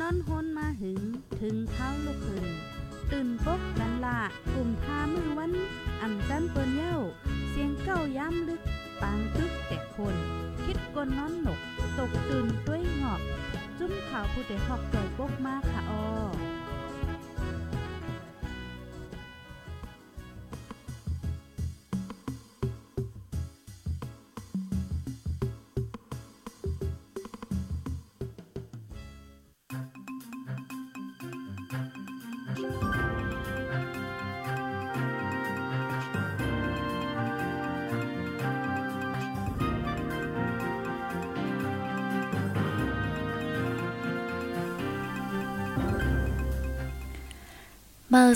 [0.00, 1.00] นอนฮนมาหึง
[1.40, 2.46] ถึงเท้าลูกขึ้น
[3.12, 4.18] ตื่นปกกันละ
[4.52, 5.52] กลุ่มทามือวัน
[6.00, 6.96] อ่ำจันเปิ้นเย้า
[7.50, 8.62] เสียงเก้าย้ำลึก
[9.00, 10.14] ปางตึกแต่คน
[10.64, 11.60] คิดกนนอนหนก
[11.98, 13.20] ตกตื่นด้วยหงอบ
[13.78, 16.02] จุ้มข่าวผู้เดหอกใจปกมากค่ะออ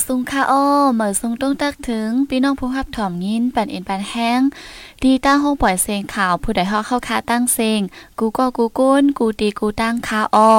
[0.06, 4.40] ซุงคาอ้อเหมือซุงต้องตักถึงพี่น้องผู้รับถ่อมยินปันเอ็นปันแห้ง
[5.02, 7.80] ดีตั้งห้องปล่อยเสียงข่าว ผู้ใดฮอกเข้าคาตั้งเสียง
[8.18, 10.52] กูก็กูก้นกูตีกูตั้งคาอ้อ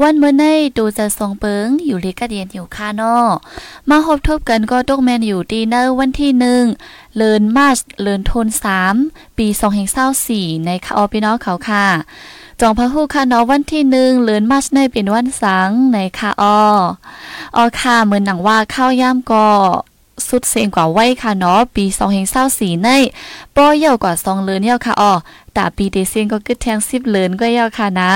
[0.00, 0.44] วันเมื่อใน
[0.76, 3.16] ดูจะส่งเปิงอยู่ลีกระเดียนอยู่คานอ
[3.88, 6.64] มาพบทบกันก็ตกแมนอยู่ดีเนอร์วันที่หนึ่ง
[7.16, 8.94] เลินมาร์ชเลินโทนสาม
[9.38, 11.86] ปีสองแห่งเศร้าสี่ในคาออพี่น้องเขาค่ะ
[12.60, 16.60] จองพระหูค่ะเนาะวันที่หนึ่งเลือนมาชในเป็นวันสังในค่ะออ
[17.56, 19.46] ออค่ะเหมือนหนังว่าข้าวย่ำก็
[20.28, 22.88] สุดเสียงกว่าไว้ค่ะเนาะปีสองเฮงเศร้าสีใน
[23.56, 25.12] ป้อเย่ากว่าสองเลือนเย่าค่ะอ๋อ
[25.54, 28.12] แต่ปีเดเซียงก็กึดแทงสิบเลือนก็เย่าค่ะนะ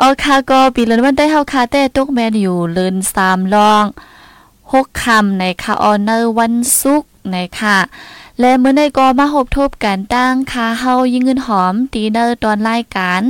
[0.00, 3.84] ออค่ะก็ปีเลือนวันได้เฮาค่ะแต่ตกแมนอยู่เลือนสามลอง
[4.72, 7.78] หกคำในค่ะออเนอร์วันศุกร์ในค่ะ
[8.40, 13.22] และเมื่อในก็มาหบทบกันตั้งคาเฮายิงเงินหอม ตีเนอร์ตอนรายการ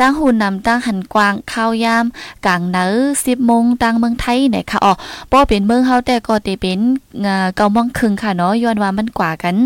[0.00, 2.04] ตั้งหุ่นนำตั้งหันกวางข้าวยาม
[2.46, 4.92] กลางเนอร์สิบโมงตั้งเมืองไทยเนี่ยค่ะอ๋อ
[5.30, 6.80] ป้อเป็นเมืองเฮาแต่ก็เตเป็น
[7.56, 9.56] เกามงครึ่งค่ะเนาะย้อนว่ามันกว่ากัน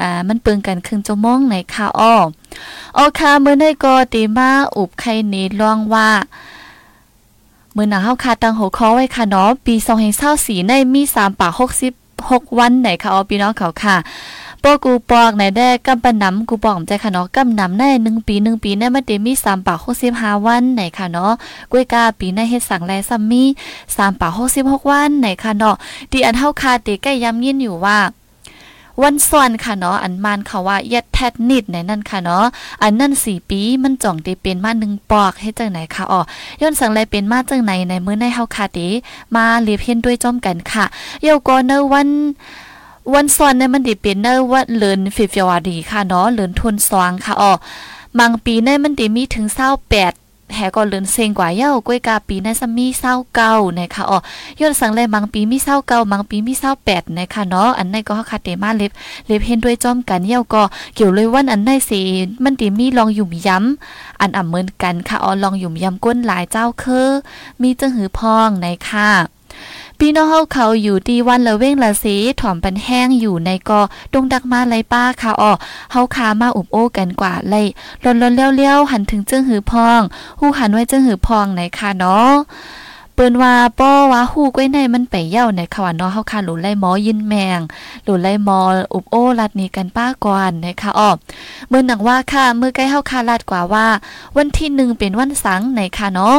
[0.00, 2.14] อ่ามันเปิงกันครึ่งชั่วโมงในค่ะอ๋อ
[2.96, 6.08] อ๋อค่ะเมื่อในก็ตีมาอุบไข่นี้ลองว่า
[7.72, 9.74] เมื่อหนาเฮาคาตั้งหัวข้อไว้ค่ะเนาะปี
[10.22, 11.48] 2024ในมี3ป่า
[12.02, 13.96] 66วันไหนค่ะอ๋อพี่น้องเขาค่ะ
[14.62, 21.32] ปกูปอกในแด้กำปนำกูปอกใจค่ะเนาะกำนำในหนึ่งปีหนึ่งปีในมันเดมีสามปากหกสิบห้าวันไหนค่ะเนาะ
[21.70, 23.44] กุ้ยกาปีในเฮ็ดสั่งแลซัมมี
[23.96, 25.76] สามปากหกสิบหกวันไหนค่ะเนาะ
[26.12, 27.98] ดีอันเท่าคาติใกล้ย้ำยินอยู่ว่า
[29.02, 32.44] วันส่วนค่ะเนาะอันมานเขาว่ายัดแทดนิดในนั่นค่ะเนาะ
[32.82, 36.20] อันนั่นสี่ปีมันจ่องได้เป็นมาหนึ่งปอกให้จังไหนค่ะอ๋อ
[36.60, 38.88] ย้อนสังไรเป็นมาจังไหนในมื้อในเฮาคาติ
[39.34, 40.84] มาเลียเพียนด้วยจอมกันค่ะ
[41.22, 42.08] เยาก็เนวัน
[43.14, 47.52] วันซ้อนเนี่ยมันดิเป็นเนอว่าเลินฟิฟวาดีค่ะเนาะเลินทุนสวางค่ะอ๋อ
[48.18, 50.12] บางปีเนี่ยมันดิมีถึง28แปด
[50.54, 54.18] แหก็เลินเซงกว่าเย้ากล้วยกาปีในซัมมีเศร้าเก้านะคะอ๋อ
[54.60, 58.92] ยอดสังเลยบางปีมีเศร้าเก้าบางปีมีเศร้าแปดนะคะเนาะอันในก็คาเตมาเล็บ
[59.26, 60.62] เล็บเห็นด้วยจอมกันเย้าก็
[60.94, 62.00] เกี่ยวเลยวันอันในสิ
[62.44, 67.08] มันติมีลองอยู่ย้ำอันอ่ำเหมือนกันค่ะอ๋อลองอยู่ย้ำก้นหลายเจ้าคือ
[67.62, 69.35] มีจังหือพองในค่ะ
[70.00, 73.80] พี่น้องเฮาเขาอยู่ที่วันละเว้งละสีถ่อมปันแห้งอยู่ในกอ
[74.12, 75.52] ดงดักมาไรป้าค่ะอ้อ
[75.92, 77.66] เฮาคามาอุบโอ้กันกว่าเลย
[78.04, 80.00] ลนลนเลี้ยวๆหันถึงจึงหือพอง
[80.40, 82.32] หู้หันไว้จึงหือพองไหนค่ะเนาะ
[83.14, 87.60] เปิ้นว่าป้อว่าฮู้ก้วยในมันไปเย่าในค่ะว่าเนาะเฮาคาหลุไล่หมอยินแมง
[88.04, 88.58] หลุไล่หมอ
[88.94, 91.10] อุบโอ้ลัดนี้กันป้าก่อนนะคะอ้อ
[91.68, 93.86] เมื่อหนังว่าค่ะเมื่อใกล้เฮาคาลาดกว่าว่า
[94.36, 96.36] วันที่1เป็นวันสังในค่ะเนาะ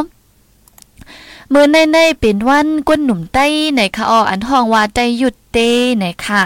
[1.54, 6.42] มื่อในในเป็นวันก้นหนุ่มใต้ไหนคะอออันห้องว่าใจหยุดเต้ไหนค่ะ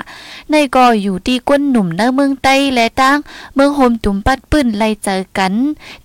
[0.49, 3.17] ในก็อยู่ที่ก้นหนุ่มเนเมืองใต้และตั้ง
[3.55, 5.53] เมืองโฮมตุ่มปัดปื้นไล่เจอกัน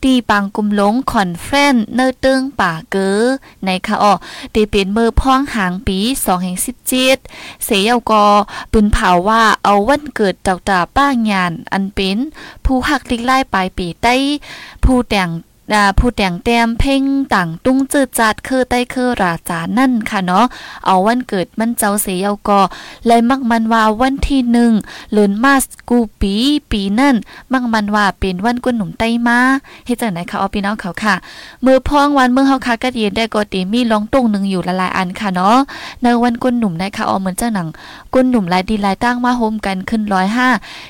[0.03, 3.17] ตีปางกุมหลงคอนเฟนเนเติงป่าเกอ
[3.65, 4.13] ในค่ะออ
[4.55, 6.57] ตีเป็นเมื่อพ้องหางปี2แห่ง
[7.05, 8.25] 17เสียกอ
[8.73, 12.19] ปืนเผาว่าเอาวันเกิดต่าตาป้างานอันเป็น
[12.65, 14.15] ผู้หักลิกไล่ปลายปีใต้
[14.85, 15.31] ผู้แต่ง
[15.73, 17.03] ดาผู้แต่งแต้มเพ่ง
[17.35, 20.47] ต่างตุ้งจืดจัดคือใต้คือราจานั่นค่ะเนาะ
[20.87, 22.61] เอาวันเกิดมันเจ้าเสียกอ
[23.07, 24.73] เลยมักมันว่าวันที่หนึ่ง
[25.13, 26.35] เลือนมาสกูปี
[26.71, 27.15] ปีนั่น
[27.53, 29.39] มักมันว่าเป็นวันกุนหนุ่มไต้มา
[29.87, 31.15] เฮ็ดจังไหนคะเอาพี่น้องเขาค่ะ
[31.65, 35.57] มือพ้องวันเมืองเฮาค่ะก็เย็นได้ก็ตีมีลองตุ้งหนึ่งอยู่ละลายอันค่ะเนาะ
[36.03, 37.69] ในวันกุนหนุ่มนะคะเอาเหมือนเจ้าหนัง
[38.15, 40.49] กุนหนุ่มหลายดีหลายตั้งมาโฮมกันขึ้นร้อยห้า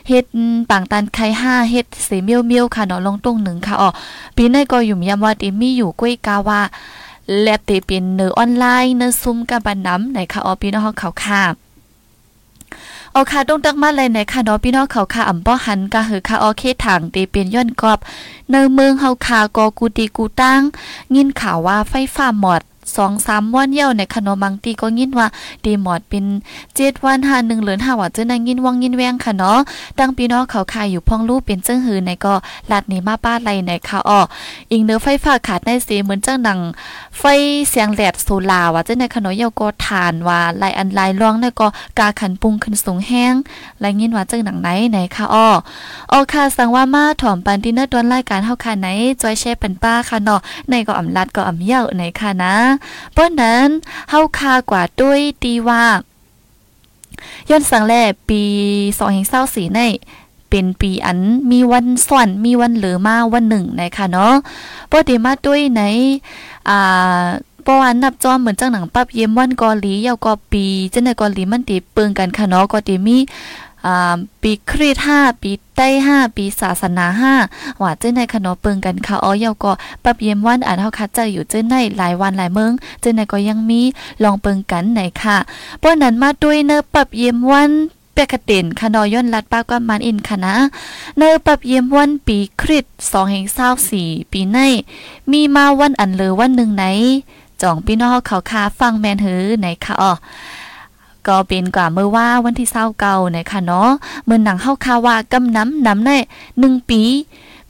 [0.08, 0.24] เฮ็ด
[0.70, 3.90] ปังตันไข่ห้าเฮ็ดเสเมียวเมียวค่ะเนาะลองตุ้งหนึ่งค่ะอ๋อ
[4.36, 6.60] ปีในก็อยู่ยามว่าติมีอยู่ก้วยกาว่า
[7.40, 11.42] แลบเตเป็นเนื้อออนไลน์เนื้อซุ่มกันบันน้ำไหนค่ะออพี่น้องเขาค่ะ
[13.18, 17.98] อาค่ะต้องตักมาเลยในค่ะเนาะพี่น้องเขาค่ะอ่ำป้อหันกะหือค่ะออเคถังเตเป็นย้อนกอบ
[18.50, 20.60] เนื้อเมืองเฮาค่ะกอกูตีกูตั้ง
[21.14, 22.60] ยินข่าวว่าไฟฟ้าหมด
[22.96, 25.26] สองสามวันเยี่ยวในขนมบางตีก็ยินว่า
[25.64, 26.24] ดีหมอดเป็น
[26.74, 29.58] เจ็ดวันห้าหนึ่งเหลือนห้าว่าเจ้านายินวังยินแวงค่ะเนาะ
[29.98, 32.34] ตั้งปีน้องเขาขายอยู่พ่องลูกเป็นเจ้งหือในก็
[32.70, 34.20] ลาดนี้มาป้าไรในค่ะอ้อ
[34.72, 36.58] อิงเนื้อไฟฟ้าขาดในสีเหมือนเจ้าหนัง
[37.18, 37.22] ไฟ
[37.68, 41.68] เสียงแหลดโซลาว่าเจ้าในขนมเยี่ยวก็ทานว่าลายอันลายร่องในก็
[41.98, 43.34] กาขันปุงขึ้นสูงแห้ง
[43.82, 45.48] ลายยินว่าเจ้าหนังไหนในค่ะอ้อ
[46.12, 48.88] อ๋อค่ะสังว่ามาถ่อมปันที่เนื้อดวนรายการเฮาค่ะไหน
[49.22, 52.54] จอยแช่ปันป้าค่ะเนาะในก็อำลัดก็อำเยี่ยวในค่ะนะ
[53.12, 53.67] เพราะนั้น
[54.11, 55.84] เฮาคากว่าด้วยตีว่า
[57.50, 57.94] ย้อนสังแล
[58.28, 58.43] ปี
[59.05, 59.81] 2024ใน
[60.50, 61.19] เป็นปีอัน
[61.50, 64.34] มีวันส่วนมีวันเหลือมาวันหนึ่งนะคะเนาะ
[64.90, 65.82] ปกติมาด้วยใน
[66.69, 67.25] อ่า
[67.67, 73.17] ปวันนับจอมเหมือนจังหนังปับเยี่ยมวันกอหลียาวกอปีจังในกอหลีมันตีเปิงกันค่ะเนาะก็ตีมี
[74.42, 77.34] ปีคริสห้าปีใต้ห้าปีศาสนาห้า
[77.82, 79.72] ว่าเจ้าในขนมเปิงกันค่ะอ๋อยาก็
[80.04, 83.80] ปับเยี่ยมวันอ่านเฮาคัดใจอยู่เจ้าในหลายวันหลายเมืองเจ้าในก็ยังมี
[84.22, 85.36] ลองเปิงกันไหนค่ะ
[85.78, 87.70] เพราะนั้นมาด้วยเนอปับเยี่ยมวัน
[88.14, 90.54] เปกเต็นคนอยอนลัดป้าก็มันอินคณะ
[91.16, 94.58] เนอปับเยี่ยมวันปีคริสสองแห่งเศร้าสี่ปีใน
[95.30, 96.84] มีมาวันอันเลอวันหนึ่งไหน
[97.62, 100.12] จ่องพี่น้องเขาคาฟังแมนหือไหนค่ะอ๋อ
[101.28, 103.90] ก็เป็นกว่าเมื่อว่าวันที่เศร้าเก่านะคะเนาะ
[104.25, 106.11] เมื่อหนังเข้าคาว่ากำน้ำน้ำใน
[106.58, 107.02] หนึ่งปี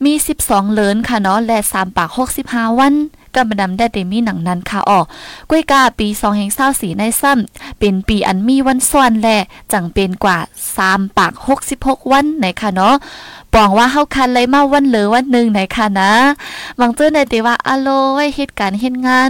[0.05, 2.95] มีสิบสองเลินค่ะเนาะและสามปากหกสิบห้าวัน
[3.35, 5.05] กำบดำได้เดมีหนังนั้นค่ะออก
[5.51, 9.29] ก้วยกาปีสองแห่งเศร้าสีในซ้ำเป็นปีอันมีวันส่วนแล
[9.73, 10.39] จังเป็นกว่า
[10.77, 12.95] สามปากหกสิบหกวันไหนค่ะเนาะ
[13.53, 16.13] ปองว่าเฮาคันเลยมาวันเหลือวันหนึ่งไหนค่ะนะ
[16.81, 17.89] บางเจ้าในตีว่าอโล
[18.25, 19.29] ยเหตุการณ์เหตุงาน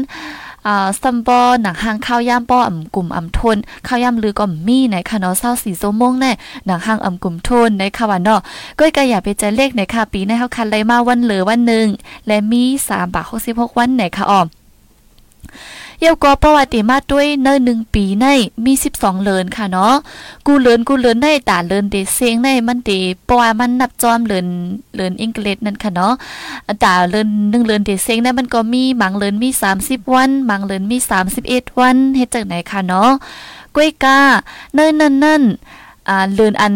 [0.67, 6.33] อ่าซัมบอหนังห้างข้าวย่ามป้ออ่ำกลุ่มอ่ำทนข้าวย่ำลือก็มีในค่ะเนาะเศร้าสีโซมงแน่
[6.67, 8.41] หนังห้างอ่ำกลุ่มทนในค่ะว่าเนาะ
[8.79, 11.87] ก็ก็อย่าไปใจเลขในค่ะปีในเฮาคันไลมาวันเหลือวันหนึ่ง
[12.27, 14.47] และมี3บาท66วันในค่ะออม
[16.01, 18.27] เยาวก็ประวัติมาด้วยเนหนึ่งปีใน
[18.65, 19.95] มีสิบสองเลินค่ะเนาะ
[20.47, 22.91] กูเลินกูเลินได้ตาเลินเดเซงในมันเด
[23.29, 24.47] ปว่ามันนับจอมเลิน
[24.95, 26.15] เลินอังกฤษนั่นค่ะเนาะ
[26.85, 33.11] ตาเลินหนึ่งเลินเดเซงในมันก็มีหมังเลินมีสามสิบวันหมังเลินมีสามสิบเอ็ดวันเฮ็ดจากไหนค่ะเนาะ
[33.75, 34.19] กล้วยกา
[34.75, 35.43] เนินนั่นนั่น
[36.09, 36.75] อ่าเลือนอัน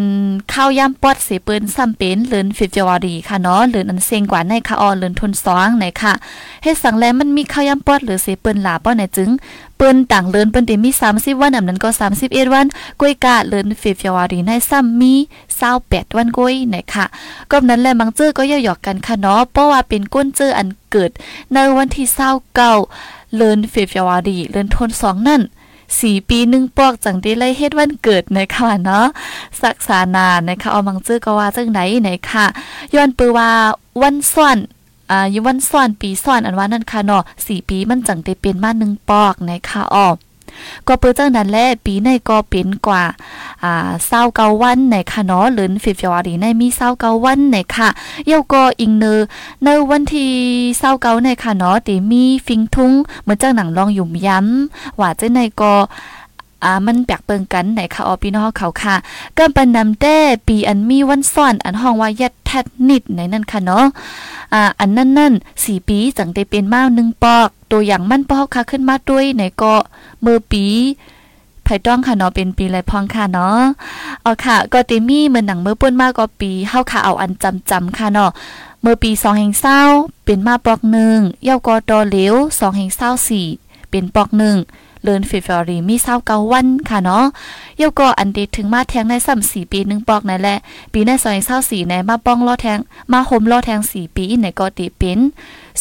[0.52, 6.12] ข้าวย่ำปอดเสียเปิ้นซ้ำเป็นเลือนฟิฟวารีค่ะเนาะเลือนอันเซงกว่าในค่ะออเลือนทุนสองไหนค่ะ
[6.62, 9.30] เฮ็ดสังแลมันมีข้าวย่ำปอดหรือเสียเปิ้นหลาป้อไหนจึง
[9.76, 11.88] เปิ้นต่างเลือนเปิ้นเดมี30วันอันนั้นก็
[12.22, 12.66] 31วัน
[13.00, 15.14] กล้วยกาเลือนฟิฟวารีในซ้ำมี
[15.64, 17.06] 28วันก้อยไหนค่ะ
[17.50, 21.10] ก็นั้นแหละบางเจอก็ย่อหยอกกันค่ะเนาะเพราะว่าเป็นก้นเจออันเกิด
[21.52, 22.06] ในวันที่
[22.52, 25.42] 29เลือนฟิฟวารีเลือนทุน2นั่น
[26.00, 29.06] สี่ปีหนึ่งปอกจังได้เลยเฮ็ดวันเกิดนะคะเนาะ
[29.62, 32.46] สักษานานนะคะเอามังจื้อก็ว่าจังไหนไหนค่ะ
[32.94, 33.50] ย้อนปือว่า
[34.02, 34.58] วันซ่อน
[35.10, 40.08] อ่ายุวันซ่อนปีซ่อนอันว่านั่นค่ะเนาะสี่ปีมันจังได้เป็นมาหนึ่งปอกนะคะอ๋อ
[40.88, 43.02] ก็เปิดจังนั้นแหละปีในก็เป็นกว่า
[43.62, 47.88] อ่าเศร้าเกาวันในค่ะเนาะหรือฟิฟวารีในมีเศร้าเกาวันในค่ะ
[48.26, 49.20] เยาก็อิงเนอ
[49.64, 50.30] ในวันที่
[50.78, 52.92] เศร้าเกาในค่ะเนาะตีมีฟิงทุง
[53.22, 55.74] เหมือนจังหนังลองหยุ่มย้ำว่าเจะในก็
[56.64, 58.96] อ่ามันแปลกเปิงกันไหนค่ะออพี่น้องเขาค่ะ
[59.36, 60.16] ก็ปันนำแต้
[60.46, 63.84] ปีอันมีวันซ่อนอันห้องว่ายัดแทดนิดในนั่นค่ะเนาะ
[64.52, 65.32] อ่าอันนั่นนั่น
[65.64, 69.74] สี่ปีจังได้เป็นมาหนึ่งปอก ตัวอย่างมันปอกค่ะขึ้นมาด้วยในก็
[70.20, 70.64] เมื่อปี
[71.64, 73.58] ไผ่ต้องค่ะเนาะเป็นปีไรพองค่ะเนาะ
[74.22, 78.30] เอาค่ะ ก็ติมี่เหมือนหนังเมื่อป้นมากก็ปีเฮาค่ะเอาอันจำจำค่ะเนาะ
[78.82, 79.82] เมื่อปีสองแห่งเศร้า
[80.24, 83.46] เป็นมาปอกหนึ่งเย้าก็ตอเหลวสองแห่งเศร้าสี่
[83.90, 84.56] เป็นปอกหนึ่ง
[85.02, 87.24] เลินฟิฟอรีมีเศร้าเกาวันค่ะเนาะ
[87.78, 90.56] เยาก็อันดีถึงมาแทงในซ้ำสี่ปีหนึ่งปอกนั่นแหละ
[90.92, 92.78] ปีในสองเศร้าสี่ในมาป้องล้อแทง
[93.12, 95.18] มาโฮมล้อแทงสี่ปีในก็ตีเป็น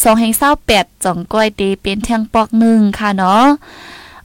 [0.02, 3.44] สองแห่งเศร้าแปดจ่องก้อยตีเป็นแทงปอกหนึ่งค่ะเนาะ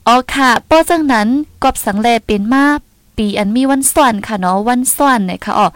[0.07, 1.27] อ๋อค่ะป้อจังนั้น
[1.63, 2.65] กอบสังแลเป็นมา
[3.17, 5.67] ปีอันมีวันส่วนค่ะเนาะวันส่วนเนี่ยค่ะอ๋อ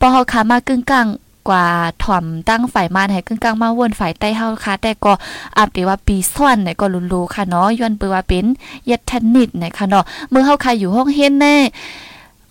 [0.00, 1.06] ปอเฮาค่ะมากึ่งกลาง
[1.48, 1.64] กว่า
[2.04, 5.12] ถ่อมตั้งฝ่ายมานให้กึ่งกลางมาวนฝ่ายใต้เฮาค่ะ แต่ก็
[5.58, 8.46] อัปเดว่าปีซ่อนเนี่ยก็รู้ๆค่ะเนาะย้อนเปือว่าเป็น
[8.90, 11.56] ยัดทนิดนะคะเนาะเมื่อเฮาค่ะอยู่ห้องเฮ็ดแน่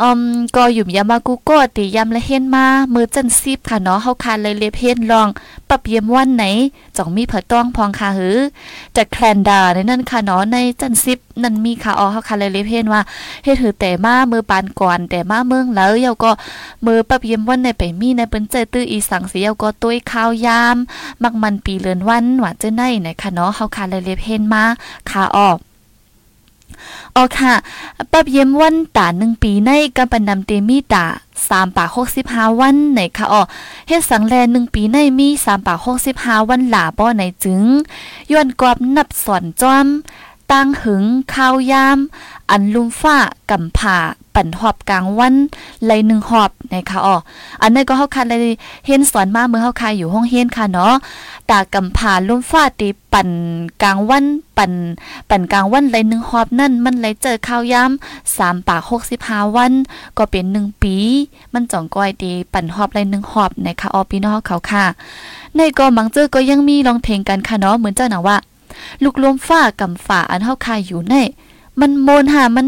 [0.02, 0.22] อืม
[0.56, 5.28] ก็อยู่ยามากูก็ตียามละเฮ็นมามือจันซีบค่ะเนาะเฮาคานเลยเล็บเฮ็นลอง
[5.70, 6.46] ปรับเยี่ยมวันไหน
[6.98, 8.38] จ่องมีเผอต้องพองค่ะหือ
[8.94, 13.02] แต่แคลนดาในนั่นค่ะเนาะในจันซิบนั่นมีค่ะอ๋อเฮาคานเลยเล็บเฮ็นว่า
[13.44, 16.32] เฮ็ดหือแต่มามือปานก่อนแต่มาเมืองแล้วเยาก็
[16.86, 20.78] มือปรับเยี่ยมวันในไปมีในเปิ้นเจอตื้ออีสังสิเยาก็ตุ้ยข้าวยาม
[21.24, 24.64] มักมันปีเลือนวันหว่าเจ้าในไหนค่ะเนาะเฮาคานเลยเล็บเฮ็นมา
[25.12, 25.50] ค่ะอ๋อ
[27.16, 27.54] อ๋อค่ะ
[28.12, 31.06] ปับเย็มวันตาหนึ่งปีในกำปันนำเตมีตา
[31.48, 33.42] สามปากหกสิบห้าวันไหนค่ะอ๋อ
[33.88, 37.64] เฮ็ดสังแลหนึ่งปีในมีสามปากหกสิบห้าวันหลาบ่ไหนจึง
[38.32, 39.88] ย้อนกอบนับสอนจอม
[40.52, 41.98] ตั้งหึงข้าวยาม
[42.52, 43.18] อันลุมฟ้า
[43.52, 43.98] กำผ่า
[44.36, 45.36] ปั่นหอบกลางวัน
[45.86, 47.16] ไลหนึ่งหอบนะคะอ๋อ
[47.62, 48.56] อันนี้ก็เฮาคันเลย
[48.88, 50.94] เห็นสอนมาเมื่อเฮาคายอยู่ห้องเฮียนค่ะเนาะ
[51.50, 53.30] ตากำผ่าลุมฟ้าตีปั่น
[53.84, 54.26] กลางวัน
[54.58, 54.72] ปั่น
[55.30, 57.92] ปั่นกลางวันไลหนึ่งหอบนั่นมันเลยเจอข้าวยาม
[58.38, 59.72] สามปากหกสิบห้าวัน
[60.18, 60.96] ก็เป็นหนึ่งปี
[61.54, 64.86] มันจ่องก้อยตีปั่นหอบไลหนึ่งหอบนะคะอ๋อพี่น้องเขาค่ะ
[65.56, 68.38] ในก็มังเจอก็ยังมีลองเพลงกันค่ะเนาะเหมือนเจ้าหนาว่า
[69.04, 71.16] ลูกลมฟ้ากำฝ่าอันเฮาคายอยู่ใน
[71.80, 72.68] มันโมนหามัน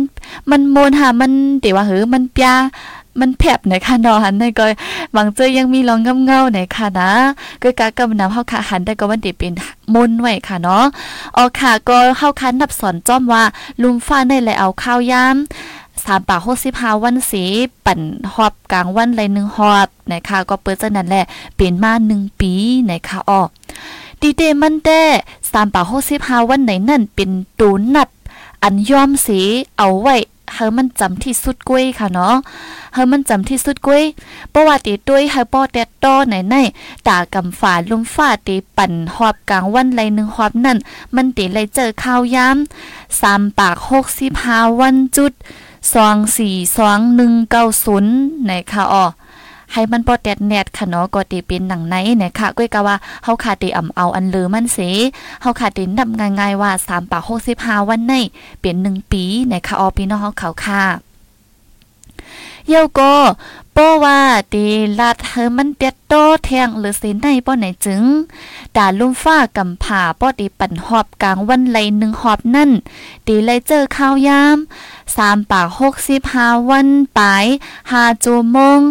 [0.51, 2.55] มันโมนหามันเดี๋ยวว่าเหือมันปยา
[3.21, 4.65] มันแผบในค่ะนอหันในก็
[5.15, 7.11] บางเจอยังมีรองเงาเงาในค่ะนะ
[7.61, 9.53] ก็กะกำนำเฮาค่ะหันได้ก็วันเดเป็น
[9.93, 10.85] มนไว้ค่ะเนาะ
[11.37, 13.43] อ๋อค่ะก็เฮาคันนับสอนจ้อมว่า
[13.81, 15.35] ลุมฟ้าได้เลเอาข้าวยาม
[16.03, 17.43] สามปากหกสิบห้าวันสี
[17.85, 17.99] ปั่น
[18.33, 22.51] หอบกลางวันเลยหนึ่งหอบนะคะก็เปิดจากนั้นแหละเป็นมาหนึ่งปี
[22.89, 23.43] นะคะออ
[24.21, 25.01] ดีเดมันแต่
[25.51, 28.09] สามปากหกสิบห้าวันไหนนั่นเป็นตูนับ
[28.63, 29.39] อันยอมสี
[29.77, 30.15] เอาไว้
[30.53, 32.35] เฮามันจำที่สุดกุ้ยค่ะเนาะ
[32.93, 34.03] เฮามันจำที่สุดกุ้ย
[34.53, 36.55] ประวัติด้วยเฮาป้อแดดต้อไหนใน
[37.07, 40.77] ตากำฝาลุมฟ้าตีปั่นหอบกลางวันไรหนึ่งหอบนั่น
[41.15, 42.57] มันตีไรเจอข้าวยาม
[43.21, 45.33] สามปากหกสิบห้าวันจุด
[45.93, 48.13] สองสี่สองหนึ่งเก้าศูนย์
[48.43, 49.05] ไหนค่ะอ๋อ
[49.73, 54.77] ให้มันปอดแดดแนดค่ะเนาะก็ตีเป็นหนังไหนนะคะก้อยกะว่าเฮาขาดตีอ่ำเอาอันลือมันเส
[55.41, 56.09] เฮาขาดตีนับ
[56.39, 57.23] ง่ายๆว่า3ปาก
[57.55, 58.13] 65วันใน
[58.61, 61.06] เป็น1ปีนะคะออพี่น้องเฮาเขาค่ะ
[62.67, 63.13] เยวก็
[63.75, 64.19] ป้อว่า
[64.53, 64.63] ตี
[64.99, 66.13] ลาดเฮมันเปียดโต
[66.45, 68.03] แทงหรือสินในป้อไหนจึง
[68.75, 72.71] ดาลุ่มฟ้ากำผ่าป้อตีปั่นหอบกลางวันไหลหนึ่งหอบนั่น
[73.27, 74.57] ตีไลเจอข้าวยาม
[75.15, 77.45] สามปากหกสิบห้าวันปลาย
[77.91, 78.81] ห้าจูมง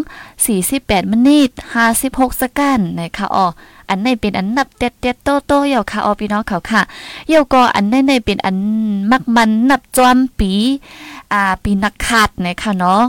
[0.46, 3.46] สี่สิบแปดมินิทห้าสิบหกสกันนะคะอ๋อ
[3.88, 6.82] อันในเป็นอันนับเต็ดเต็ดโตโตเยาค่ะออพี่น้องเขาค่ะ
[7.28, 8.56] เยาก็อันในในเป็นอัน
[9.10, 10.52] มักมันนับจอมปี
[11.32, 13.02] อ่าปีนักขาดนะคะเนาะ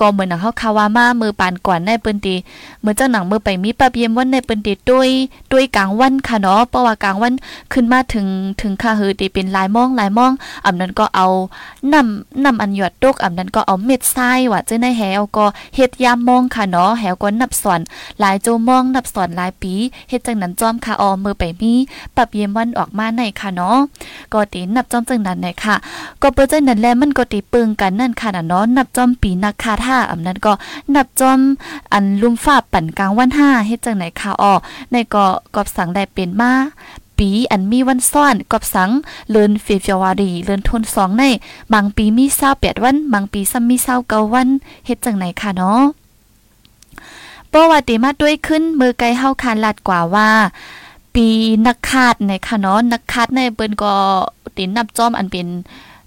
[0.00, 2.34] ก็เหมือนหนังเขาคาวามามือปานก่อนในปิ้นตี
[2.80, 5.08] เหมือนเจ้าหนังมือไปมีปะเบียมวันในปิ้นตีด้วย
[5.52, 7.32] ด้วยกลางวันค่ะเนาะเพราะว่ากลางวัน
[7.72, 8.26] ขึ้นมาถึง
[8.60, 10.32] ถึงค่ะเฮอตีเป็นลายมองลายมอง
[10.64, 11.26] อำนั้นก็เอา
[11.92, 17.80] นำนำอันหยอดตกอำนั้นก็เอาเม็ดทรายว่าจะในแหวก็เฮ็ดยามมองค่ะเนาะแหวก็นับสอน
[18.20, 19.74] หลายโจมองนับสอนหลายปี
[20.08, 21.72] เฮ็ดจังนั้นจอมค่ะออมือไปมี
[22.16, 23.78] ปะเบียมวันออกมาในค่ะเนาะ
[24.32, 25.76] ก็ตีนับจอมจังนั้นในค่ะ
[26.22, 30.52] ก็เปิ้นจังนั้นแลมันก็ตีปึงกันนั่นค่ะเนาะนับจอมปีนักคาท่าอำนั้นก็
[30.94, 31.40] นับจอม
[31.92, 34.52] อันลุมฟ้าปั่นกลางวันห้าเฮ็ดจังไหนค่ะอ้อ
[34.90, 36.52] ในก็กอบสังได้เป็นมา
[37.18, 38.90] ปีอันมีวันซ่อนกอบสัง
[39.30, 41.24] เลินเฟฟวารีเลินทนสองใน
[41.72, 44.48] บางปีมีเศร้าแปดวัน บางปีซ้ำมีเศร้าเก้าวัน
[44.86, 45.80] เฮ็ดจังไหนค่ะเนาะ
[47.52, 50.30] ปว่าติมาด้วยขึ้นมือไกลเฮาคานลัดกว่าว่า
[51.14, 51.26] ปี
[51.66, 53.94] นักคาดในค่ะเนาะนักคาดในเปิ้นก็
[54.56, 55.48] ตินนับจอมอันเป็น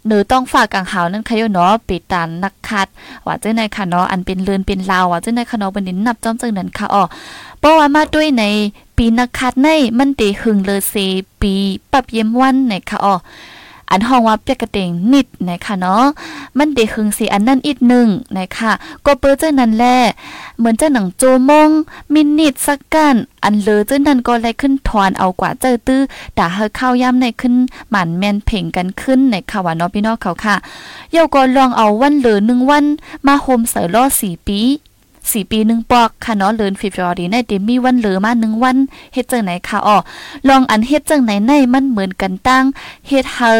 [0.07, 2.87] เนือต้องฝากกังหาวนั่นค่ะโยเนาะปิดตานนักคัด
[3.25, 7.03] ว่าเจ้าในค่ะเนาะอันเป็นเลือนเป็นลาวว่าเจ้าในค่ะเนาะบันนี้นับจอมจังนั้นค่ะอ๋อ
[7.59, 8.43] เพราะว่ามาด้วยใน
[8.97, 9.67] ปีนักคัดใน
[9.97, 10.95] มันตีหึงเลอเซ
[11.41, 11.53] ปี
[11.91, 13.15] ปับเยี่ยมวันในค่ะอ๋อ
[13.89, 16.03] อันห้องว่าเปียกกระเตงนิดนะคะเนาะ
[16.57, 18.71] มันเดคึงสีอันนั้นอีกหนึ่งนะคะ
[19.05, 19.85] ก็เปิดเจ้านั้นแล
[20.57, 21.69] เหมือนเจ้าหนังโจมง
[22.13, 26.01] มินิดสักกันอันเลอเจ้านั้นก็เลยขึ้นถอนเอากว่าเจอตื้อ
[26.37, 27.55] ด่าเฮาข้าย่ำในขึ้น
[27.89, 30.55] หมันแมนเพ่งกันขึ้นในค่ะว่าเนาะพี่น้องเขาค่ะ
[31.11, 32.85] เยาก็ลองเอาวันเหลือหนึ่งวัน
[33.25, 34.61] มาโฮมใส่ล่อสี่ปี
[35.31, 38.77] สี่ปีหนึ่งปอกค่ะเนาะเลินฟิฟรอดีในเดมีวันเหลือมาหนึ่งวัน
[39.13, 39.97] เฮ็ดจังไหนค่ะอ๋อ
[40.49, 42.63] ลองอันเฮ็ดจังไหนในมันเหมือนกันตั้ง
[43.07, 43.51] เฮ็ดเฮา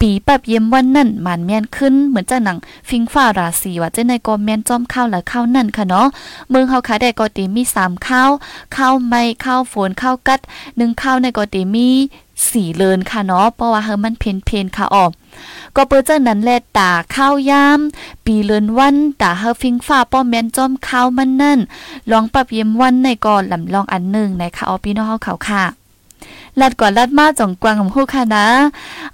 [0.00, 6.06] ปีปับเยี่ยมวันนั่นมันแม่นขึ้นเหมือนจะหนังฟิงฟ้าราศีว่าเจ้ในก็แม่นจอมข้าวและข้าวนั่นค่ะเนาะ
[6.50, 8.30] เมืองเฮาค่ะได้ก็ตีมีสามข้าว
[8.76, 10.40] ข้าวไม่ข้าวฝนข้าวกัด
[10.76, 11.88] หนึ่งข้าวในก็ตีมี
[12.52, 15.06] สี่เลินค่ะเนาะเพราะว่าเฮอมันเพนเพนค่ะออ
[15.76, 17.80] ก็เปิดเจ้านั้นแลตาข้าวยาม
[18.24, 21.58] ปีเลินวันตาเฮาฟิงฟ้าป้อมแม่นจอมข้าวมันนั่น
[22.10, 25.83] ลองปรับเยี่ยมวันในก่อนลำลองอันหนึ่งในค่ะเอพี่น้องเฮาเขาค่ะ
[26.60, 28.46] ลัดก่อนลัดมาจ่องกวางของผู้ค่ะนะ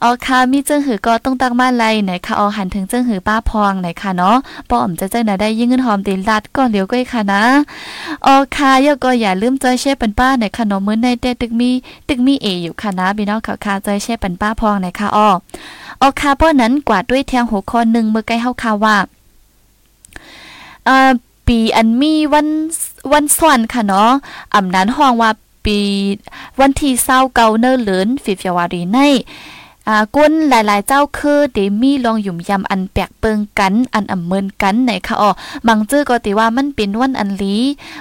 [0.02, 4.36] อ๋อค่ะมีเจิ้งหือก็ต้องตั้งมาไลไหนค่ะเอาหันถึงเจิ้งหือป้าพองไหนค่ะเนาะ
[4.70, 7.42] ป้อมจะเจ้งไหนได้ยิ่งเงินหอมตีลัดก่อนเดี๋ยวก็ค่ะนะ
[8.26, 11.70] อ๋อค่ะยก็อย่าลืมจอยแช่ปันป้าไหนค่ะเนาะมื้อในเตตึกมี
[12.08, 15.28] ตึกมีเออยู่ค่ะนะพี่น้องค่ะค่ะจอยแช่ปันป้าพองไหนค่ะอ๋อ
[16.00, 18.96] อ๋อค่ะเพราะนั้นกวาดด้วยแทงหัวคอหนึ่งเมื่อใกล้เฮาค่ะว่า
[20.84, 21.10] เอ่อ
[21.46, 22.46] ปีอันมีวัน
[23.12, 24.10] วันสวนค่ะเนาะ
[24.54, 25.30] อำนั้นห้องว่า
[25.64, 25.78] ปี
[26.60, 28.98] วันที่เศร้าเกาเนอร์เหลินฟิฟยาวารีใน
[30.16, 35.30] ก้นหลายๆ เจ้าคือเดมี่ลองหยุ่มยำอันแปลกเปิงกัน อันอำเมินกันไหนคะอ๋อ
[35.68, 37.56] มังจื้อก็ติว่ามันเป็นวันอันลี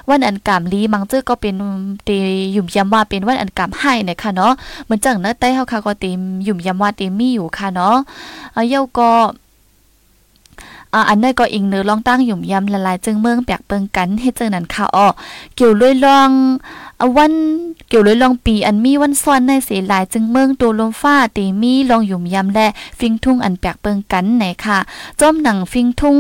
[0.10, 1.56] วันอันกามลีมังจื้อก็เป็น
[2.06, 2.10] เต
[2.54, 6.10] หยุ่มยำว่าเป็นวันอันกามให้ไหนคะเนาะเหมือนจังเนื้อใต้เฮาค่ะก็ติ
[6.46, 7.96] หยุ่มยำว่าเตมีอยู่ค่ะเนาะ
[8.54, 9.10] เอเย้าก็
[11.10, 15.08] อันนี้ก็อิงเนื้อลองตั้งหยุ่มยำละลายจึงเมืองแปกเปิงกันเฮ็ดจังนั้นค่ะอ๋อ
[15.56, 16.32] เกี่ยวลอยลอง
[17.18, 17.34] วัน
[17.88, 22.68] เกี่ยวเลยลองปีอันมีวันซ้อนในเสหลายจึงเมืองตัวลมฟ้าตีมีลองหยุ่มยำและ
[23.00, 24.78] ฟิงทุ่งอันแปกเปิงกันไหนค่ะ
[25.20, 26.18] จอมหนังฟิงทุ่ง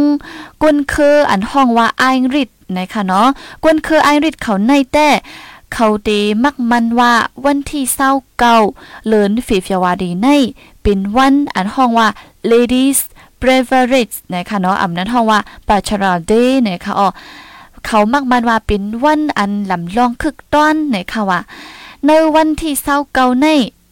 [0.62, 3.28] ก้นเคออันห้องว่าไอริดไหนค่ะเนาะ
[3.64, 5.10] ก้นเคอไอริดเขาในแต่
[5.74, 6.10] เขาเด
[6.44, 7.14] มักมันว่า
[7.46, 8.58] วันที่เศร้าเก่า
[9.08, 10.28] เลินฟีเฟียวาดีใน
[10.84, 12.08] เป็นวันอันห้องว่า
[12.52, 13.00] ladies
[13.42, 17.08] beverage นะคะเนาะอำนั้นห้องว่า bachelor day นะคะอ๋อ
[17.86, 21.40] เขามักมันว่าเป็นวันอันลำลองคึกต้อนไหนคะว่า
[22.06, 23.48] ในวันที่เศร้าเก่าใน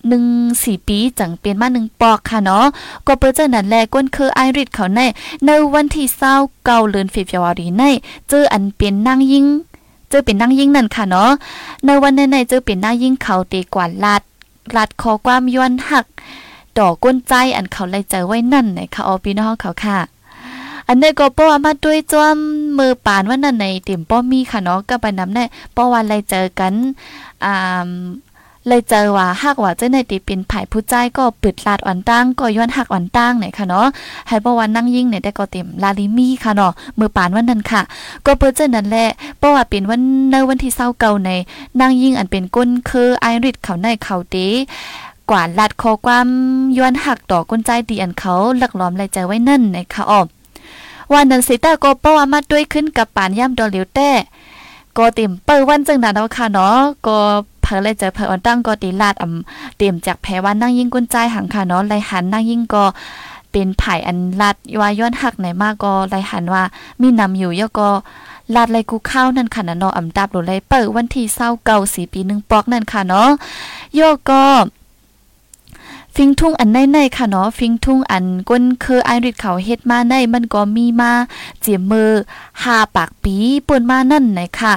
[0.07, 0.25] หนึ่ง
[0.63, 2.65] สี่ปีจังเป็นมาหนึ่งปอกค่ะเนาะ
[3.07, 4.99] ก็เปิดเจอนั่นแลก้นคือไอริดเขาใน
[5.45, 6.33] ในวันที่เศร้า
[6.65, 7.83] เก่าเลือนฟีเฟวารีใน
[8.29, 9.45] เจออันเป็นนางยิ่ง
[10.09, 11.31] เจอเป็นนางยิ่งนั่นค่ะเนาะ
[11.85, 14.21] ในวันในในเจอเป็นนางยิ่งเขาตีกว่าลาด
[14.75, 16.05] ลาดคอความย้อนหัก
[16.79, 19.99] ดอกก้นใจอันเขาเลยเจไว้นั่นไหนค่ะออพี่น้องเขาค่ะ
[20.87, 22.37] อันนี้ก็ป้อมาด้วยจอม
[22.77, 25.43] มือปานว่านั่นในเต็มป้อมีค่ะเนาะก็ไปนำแน่
[25.75, 26.73] ป้อวันเลยเจอกัน
[27.43, 27.89] อ่า
[28.67, 33.87] เลยเจอว่าหากว่าเจ้าในตีเป็นไผ่ผู้ใจก็ปิดลาดอ่อนตั้งก็ย้อนหักอ่อนตั้งไหนค่ะเนาะ
[34.27, 37.81] ให้ป้อวันนั่งยิ่งเนี่ยได้ก็เต็มลาลิมีค่ะเนาะมือปานวันนั้นค่ะ
[38.25, 39.05] ก็เปิดเจ้านั่นแหละ
[39.41, 41.29] ป้อว่าเป็นวันในวันที่เศร้าเก่าใน
[41.79, 44.35] นั่งยิ่งอันเป็นก้นคือไอริดเขาในเขาเต
[45.29, 46.27] กว่าลัดคอความ
[46.77, 50.21] ย้อนหักต่อก้นใจดีอันเขาหลักล้อมเลยใจไว้นั่นนะคะอ้อ
[51.13, 54.09] วันนั้นสิตาก็ป้อมาด้วยขึ้นกับปานย่ำดอเหลียวแต่
[54.97, 57.17] ก็เต็มเปิดวันจังนั้นเอาค่ะเนาะก็
[57.61, 62.83] เพอเลยเจอเพออันตั้งก็ตีลาดอ่ำเต็มจากแพ้วันนั่งยิ่งกุนใจหังค่ะเนาะไลหันนั่งยิ่งก็
[63.51, 66.63] เป็นไผ่อันลาดว่าย้อนหักไหนมากก็ไลหันว่า
[67.01, 67.89] มีนำอยู่ย่อก็
[68.55, 73.29] ลาดไรกูข้าวนั่นค่ะเนาะอำดับหรือไรเปิดวันที่เศร้าเก่าสี่ปีหนึ่งปอกนั่นค่ะเนาะ
[73.95, 74.43] โย่อก็
[76.19, 81.11] ฟิงทุ่งอันในในค่ะเนาะฟิงทุ่งอันก้นคือไอริดเขาเฮ็ดมาในมันก็มีมา
[81.61, 82.11] เจียมมือ
[82.63, 83.35] หาปากปี
[83.67, 84.73] ปนมานั่นไหนค่ะ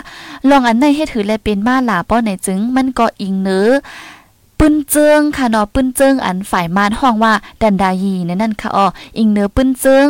[0.48, 3.68] ลองอันในให้ถือแลเป็นมาหลาป้อไหนจึงมันก็อิงเนื้อ
[4.62, 8.86] ปื้นเจิงค่ะเนาะปื้นเจิงอันฝ่ายมานห้องว่าดันดายีนั่นนั่นค่ะอ๋อ
[9.18, 10.06] อิงเนื้อปื้นเจิง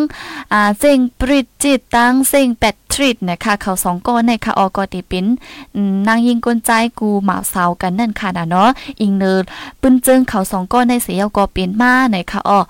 [0.53, 5.27] อ่าเซงปริจิตตังเซงแปดทริดนะคะเขาสองก้อนในค่ะอ๋อก็ติป็น
[6.07, 9.39] นางยิงกลใจกูหมาสาวกันนั่นค่ะนะเนาะอิงเนื้อ
[9.81, 12.61] ปื้นเจิงเขาสองก้อนในเสียก็เป็นมาในค่ะอ๋อ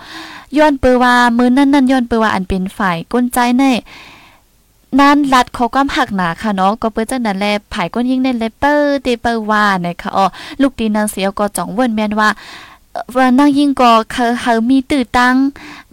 [0.57, 3.65] ย้อนเปว่ามือนั่นนั่นย้อนเปว่าอันเป็นฝ่ายก้นใจใน
[4.99, 10.27] นั่นลัดเขาก็หักหนาค่ะเนาะก็เปิ้นจังนั้นแลผายก้นยิ่งในเลเปอร์เตเปอร์ว่านะคะอ๋อ
[10.61, 12.29] ลูกดีนางเสียวก็จ่องเวินแม่นว่า
[13.17, 15.35] ว่านั่งยิ่งก็เคเฮามีตื้อตั้ง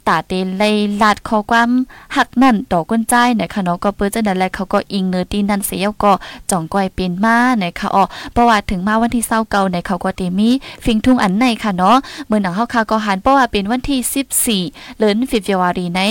[0.07, 1.69] ตาเตเลยลาดข้อความ
[2.15, 6.11] หักนั่นต่อก้นใจนะคะเนาะก็เปิ้นจังนั้นแหละเขาก็อิงเนื้อตีนั่นเสียก็
[6.49, 8.03] จ่องก้อยเป็นมานะคะอ๋อ
[8.35, 10.49] ประวัติถึงมาวันที่เศร้าเก่าในเขาก็เตมี
[10.83, 16.01] ฟิงทุ่งอันในค่ะเนาะเมื่อหนังเฮาค่ะก็หันเพราะว่าเป็นวันที่ 14เดือนฟิฟวารีใน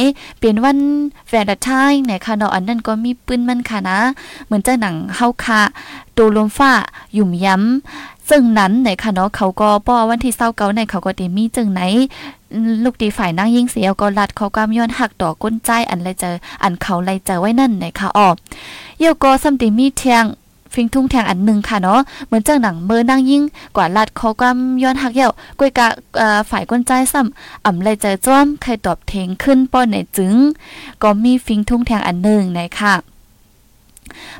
[0.40, 0.78] เป็นวัน
[1.28, 3.98] แฟนไทน์นะคะเนาะอันนั้นก็มีปืนมันค่ะนะ
[4.46, 5.60] เหมือนจะหนังเฮาค่ะ
[6.16, 6.72] ตูลมฟ้า
[7.14, 11.80] หยุ่มย้ำ ซึ่งนั้นในค่ะเนาะเขาก็ป้อวันที่เศร้าเก่าในเขาก็เตมีจึงไหน
[12.84, 18.34] ลูกดีฝ่ายนั่งยิ่งเสียก็ลัดเขากำย้อนหักต่อก้นใจอันไรเจอ อันเขาไรเจอไว้นั่นในค่ะออก
[18.98, 20.24] เยี่ยวก็ซัมติมีเทียง
[20.74, 23.42] ฟิงทุ่งแทงอันหนึ่งค่ะเนาะเหมือนเจ้าหนังเมื่อนั่งยิ่ง
[23.76, 25.86] กว่าลัดเขากำย้อนหักเยี่ยวกวยกะ
[26.50, 30.34] ฝ่ายก้นใจซ้ำอ่ำไรเจอจ้อมใครตอบเทงขึ้นป้อนไหนจึง
[31.02, 32.94] ก็มีฟิงทุ่งแทงอันหนึ่งในค่ะ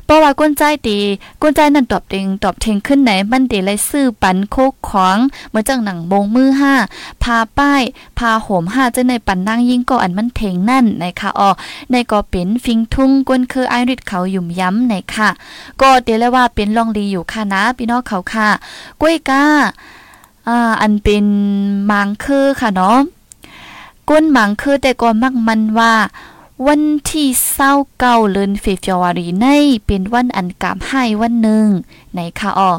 [0.05, 0.97] เพราะว่าก้นใจตี
[1.41, 5.17] ก้นใจนั่นตอบเต็งตอบเทงขึ้นไหนมันเดเลยซื้อปันโคกขวาง
[5.49, 6.73] เหมือนจังหนังบงมือห้า
[7.23, 7.83] พาป้าย
[8.17, 11.49] พาโหมห้าจะในปันนั่งยิ่งก็อันมันเทงนั่นนะคะอ๋อ
[11.91, 15.29] ในก็เป็นฟิงทุ่งก้นคือไอริดเขาหยุ่มย้ำในค่ะ
[15.81, 18.49] ก็เดี๋ยวเลยว่าเป็นลองลีอยู่ค่ะนะพี่น้องเขาค่ะ
[19.01, 19.43] ก้วยกา
[20.47, 21.25] อ่าอันเป็น
[21.91, 22.97] มังคือค่ะเนาะ
[24.09, 25.93] ก้นมังคือแต่ก็มักมันว่า
[26.65, 29.45] วันที่เศร้าเก้าเลือนเฟฟวารีใน
[29.85, 31.67] เป็นวันอันกามให้วันหนึ่ง
[32.15, 32.71] ในค่ะอ๋อ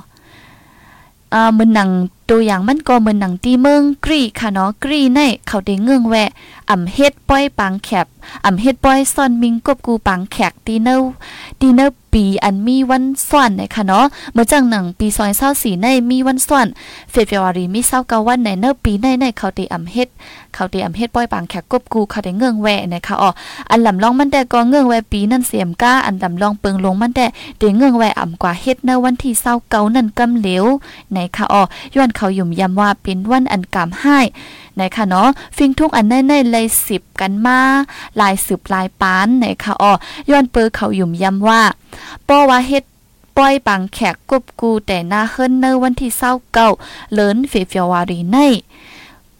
[1.33, 1.91] อ่ามือนหนัง
[2.31, 6.31] ตัวอย่างมันก็เหมือนหนังตีเมืองกรีค่ะเนาะกรีในเขาได้เงื่องแวะ
[6.71, 8.07] อ่ำเฮ็ดป้อยปังแคบ
[8.45, 10.97] อ่ำเฮ็ดป้อยซ่อนมิงกบกูปังแขกตีเนอ
[11.61, 16.67] ตีเนอปีอันมีวันส่วนในะคะเนาะเมื่อจังหนังปีซอยเศร้าสีในมีวันส่วน
[17.11, 20.09] เฟบรวารีมีเศร้าเกาวันในเนอปีในในเขาตีอ่ำเฮ็ด
[20.55, 23.31] เขาตีอ่ำเฮ็ดป้อยปังแขกกบกูเขาได้เงื่องแวะนะคะอ๋อ
[23.71, 27.27] อันลำลองมันแต่ก็เงื่องแวะปีนั่นเสียมก้าอันลำลองเปิงลงมันแต่
[27.59, 30.65] เดเงื่องแวะอ่ำกว่าเฮ็ดในวันที่เศร้าเกานั่นกำเหลว
[31.13, 31.63] ในค่ะอ๋อ
[31.95, 34.19] ย้อนเขายุ่มยำว่าเป็นวันอันกามให้
[34.81, 37.61] นะคะเนาะฟิงทุกอันแน่ๆเลยสิบกันมา
[38.21, 39.93] ลายสืบลายปานนะคะอ๋อ
[40.31, 41.63] ย้อนเปิเขายุ่มย้ำว่า
[42.29, 42.85] ป้อว่าเฮ็ด
[43.37, 46.69] ป้อยปังแขกกบกูแต่หน้าเฮิรนเนอร์วันที่เศร้าเก่า
[47.13, 48.37] เลินเฟฟวารีใน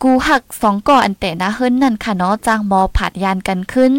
[0.05, 3.93] กูหักสองก่ออันแต่นาเฮิรนนั่นค่ะเนาะจ้างมอผัดยานกันขึ้น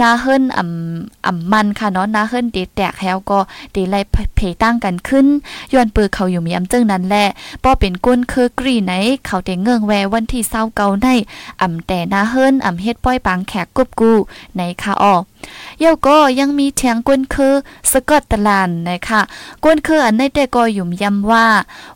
[0.00, 3.38] นาเฮิรนอ่ำอ่ำมันค่ะเนาะนาเฮิรนเดแตกแล้วก็
[3.72, 3.94] เดไล
[4.36, 5.26] เพตั้งกันขึ้น
[5.72, 7.26] ย้อนปือเขาอยู่มีอำจึงนั้นแหละ
[7.62, 8.92] ป้อเป็นก้นคือกรีไหน
[9.26, 11.08] เขาเดเงื่องแววันที่เศร้าเก่าใน
[11.62, 14.12] อ่ำแต่นาเฮิรนอ่ำเฮ็ดป้อยปังแขกกบกู
[14.56, 15.14] ในค่ะออ
[15.80, 17.54] เย้าก็ยังมีเทียงกวนคือ
[17.90, 19.20] สกอตแลนด์นะคะ
[19.62, 21.46] กวนคืออันในแต่ก็ยุ่มย้ำว่า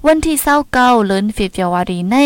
[0.06, 2.16] วันที่เศร้าเก้าเลินฟิฟวารีใน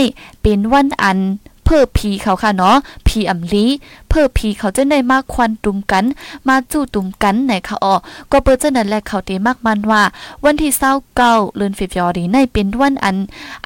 [0.43, 1.21] เป็นวันอัน
[1.65, 2.77] เพื่อผีเขาค่ะเนาะ
[3.07, 3.67] ผีอำลี
[4.09, 6.05] เพื่อผีเขาจะได้มาควันตุมกัน
[6.49, 7.95] มาจู่ตุมกันไหนค่ะอ๋อ
[8.31, 10.03] ก็เปิดเจ้านั้นแหละเขาเตมากมันว่า
[10.45, 13.17] วันที่เศร้าเก้าเลินฟิฟวารีในเป็นวันอัน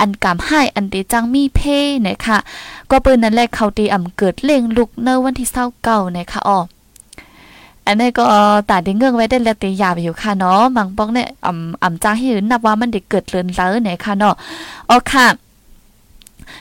[0.01, 1.61] อันกามให้อันเดจังมีเพ
[2.01, 2.39] ไหนค่ะ
[2.91, 6.59] ก็เปิดนั้นแหละเขาเตอำเกิดเล่งลุกเนวันที่เศร้าเก้าไหนค่ะอ๋อ
[7.87, 8.25] อันนี้ก็
[8.71, 14.35] ตาดิ้งเงื่องไว้ได้แล้วตียาไปอยู่ค่ะเนาะบางป้องเนี่ยอ่ำอ่ำจ้าให้เห็นนับว่ามันเด็กเกิดเลินเล้อเนี่ยค่ะเนาะ
[14.91, 15.27] อ๋อค่ะ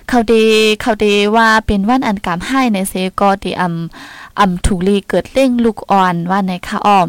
[0.08, 0.44] เขาดี
[0.82, 7.08] เขาดีว่าเป็นวันอันกามให้ในเซก็ดีอ่ำอ่ำถูกลีเกิดเล่งลูกอ่อนว่าในค่ะอ้อม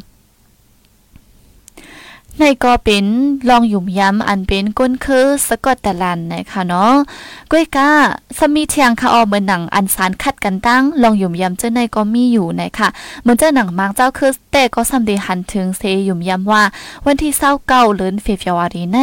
[2.38, 3.04] ในก็เป็น
[3.48, 6.94] ลองหยุ่มย้ำอันเป็นก้นคือสกอตแตลันนะคะเนาะ
[7.50, 7.90] ก้วยก้า
[8.38, 12.88] สมีเทียงค่ะออเหมือนหนังอันสารคัดกันตั้งลองหยุ่มย้ำเจ้าในก็มีอยู่นะคะ
[13.20, 16.62] เหมือนเจ้าหนังมากเจ้าคือแต่ก็สำเดหันถึงเซหยุ่มย้ำว่า
[17.06, 18.98] วันที่เศร้าเก้าเลือนเฟฟวารีใน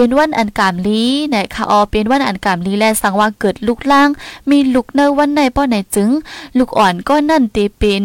[0.00, 4.08] เป็นวันอันกามลีนะคะออเป็นวันอันกามลีและสังว่าเกิดลูกล่าง
[4.50, 6.10] มีลูกเนวันในป้อไหนจึง
[6.58, 8.02] ลูกอ่อนก็นั่นเตเป็น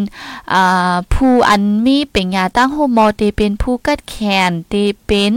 [0.53, 4.15] อ่าผู้อันมีเป็นยาตั้งโฮมอเตเป็นผู้กัดแข
[4.49, 4.73] นเต
[5.05, 5.31] เป็น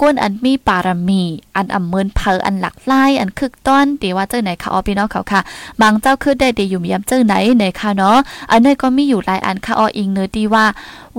[0.00, 1.22] ก้นอันมีปารมี
[1.56, 5.40] อันอำเมินเพออันหลักไล่อันคึกต้อนเดว่าเจ้าไหนคะออพี่น้องเขาค่ะ
[5.80, 8.18] บางเจ้าคือได้เดอยู่มียำเจ้าไหนไหนค่ะเนาะ
[8.50, 10.64] อันนี้ก็มีอยู่หลายอันค่ะอออิงเนื้อดีว่า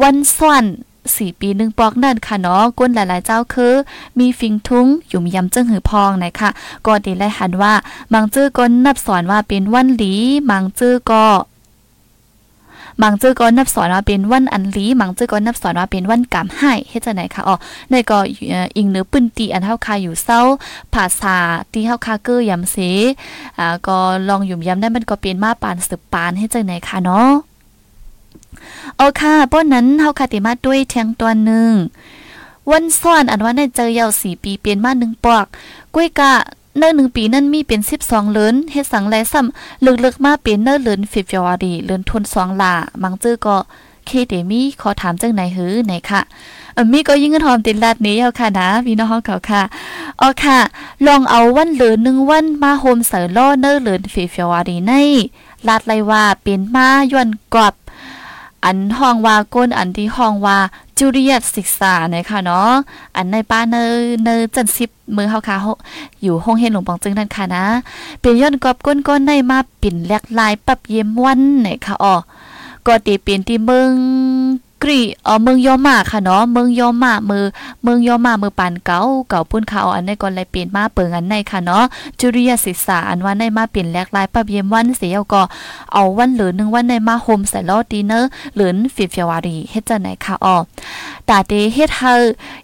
[0.01, 0.65] วันส่วน
[1.17, 3.73] สี่ปีหนึ่งปอกนั่นค่ะเนาะก้นหลายๆเจ้าคือ
[4.19, 6.49] มีฟิงทุ้งอยู่มียำเจิ้งหือพองนะคะ
[6.85, 7.73] ก็ดีไลหันว่า
[8.13, 10.13] มังจื้อก้นนับสอนว่าเป็นวันหลี
[10.49, 11.25] มังจื้อก็
[13.01, 17.55] มังจื้อก็นับสอนว่าเป็นวันอันลีมังจื้อก็นับสอนว่าเป็นวันกำให้เฮ็ดจังไหนคะอ๋อ
[17.89, 18.19] ในก็
[18.77, 20.41] อิงเนื้อปื้นตีอันเฮาคาอยู่เศร้า
[20.93, 21.37] ภาษา
[21.71, 22.77] ที่เฮาคาเกอยำเส
[23.57, 23.97] อ่าก็
[24.29, 27.29] ลองยุ่มยำได้มันก็เป็นมาปานสืบปานเฮ็ดจังไหนคะเนาะ
[28.97, 31.71] เอาค่ะป้นนั้นเฮาคาติมาด้วยเทียงตัวหนึ่ง
[32.71, 35.45] วันซ้อนอันว่าในเจอยาวสี่ปีเปลี่ยนมาหนึ่งปอก
[35.93, 36.31] กุ้ยกะ
[36.77, 43.57] เนื้อหนึ่งปีนั่นมีเป็นสิบสองเลินเฮ็ดสังแลซ้ำเลึกๆมาเป็นเนื้อเลินฟิฟวารีเลินทุนสองหลามังจื้อก็
[44.05, 46.21] เคเดมีขอถามจังไหนหือไหนค่ะ
[46.75, 49.61] อมีก็ยิ่งเงาทอมติดลาดนี้เอาค่ะนะพี่น้องเขาค่ะ
[50.21, 50.59] อ๋อค่ะ
[51.05, 54.93] ลองเอาวันเหลือหนึ่งวันมาโฮมเสอล่อเนอร์เลินฟิฟวารีใน
[55.67, 57.73] ลาดไรว่าเป็นมาย้อนกรอบ
[58.65, 60.57] อันห้องว่าก้นอันที่ห้องว่า
[60.97, 62.71] จูเลียตศึกษานะคะเนาะ
[63.15, 63.85] อันในป้าเนอ
[64.23, 65.57] เนอจันซิบมือเฮาค่ะ
[66.21, 67.65] อยู่ห้องเฮ็ดหลวงปองจึงนั่นค่ะนะ
[68.21, 72.15] เป็นย้อนกอบก้นก้นในมาปิ่นแลกลายปับเยี่ยมวันนะคะอ๋อ
[72.85, 73.91] ก็ตีเปลี่ยนที่เมือง
[74.85, 77.45] กรีเออเมืองยอมาค่ะเนาะเมืองยอมามือ
[77.83, 81.83] เมืองยอมามือปานเก่าเก่าปุ้นค่ะอันในก่อนเลยเปลี่ยนมาเปิงอันในค่ะเนาะ
[82.19, 85.41] จุริยศิษาอันว่าในมาเปลี่ยนแลกลายปับเยี่ยมวันเสียก็
[85.93, 90.55] เอาวันเหลือนึงวันในมาโฮมใส่ลอดีเนอร์หรือฟิฟวารีเฮ็ดจังไหนค่ะอ๋อ
[91.29, 92.13] ตาเตเฮ็ดเฮา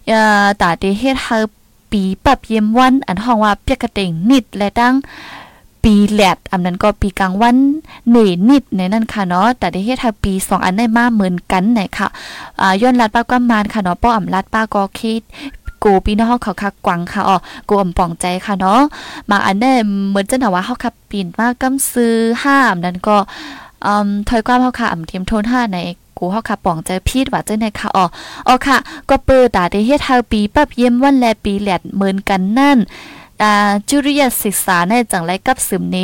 [0.08, 1.36] เอ่อตาเตเฮ็ดเฮา
[1.90, 4.94] ปีปับเยี่ยมวันอันห้องว่าเปียกกระเต็งนิดและตั้ง
[5.84, 7.56] ปีแลดอันนั้นก็ปีกลางวัน
[8.08, 12.08] เหน่นิดในนั่นค่ะเนาะแต่ได้เฮ็ดทาปีสองอันได้มาเหมือนกันไหนค่ะ
[12.60, 15.22] อ่าย้อนลัดป้าก็มานค่ะเนาะป้ออำลัดป้าก็คิด
[15.84, 17.36] กูปีน้องเขาคักกวังค่ะอ๋อ
[17.68, 18.80] กูอ่ำป่องใจค่ะเนาะ
[19.30, 19.70] มาอันได้
[20.08, 22.14] เหมือนจะหนาว่าเฮาคับปีนมากกำซื้อ
[22.44, 23.16] ห้ามนั้นก็
[23.86, 25.78] อืมถอยความเฮาค่ะอ่ำเทียมโทนห้าใน
[26.18, 28.04] กูเฮาค่ะป่องใจพีดว่าเจ้าในค่ะอ๋อ
[28.48, 28.76] อ๋อค่ะ
[29.10, 32.78] ก็เปิดตาได้เฮ็ดเฮาปีปับเยี่ยมวันแลปีแลดเหมือนกันนั่น
[33.88, 35.96] จุริยศึกษาในจังไรกับสืมเน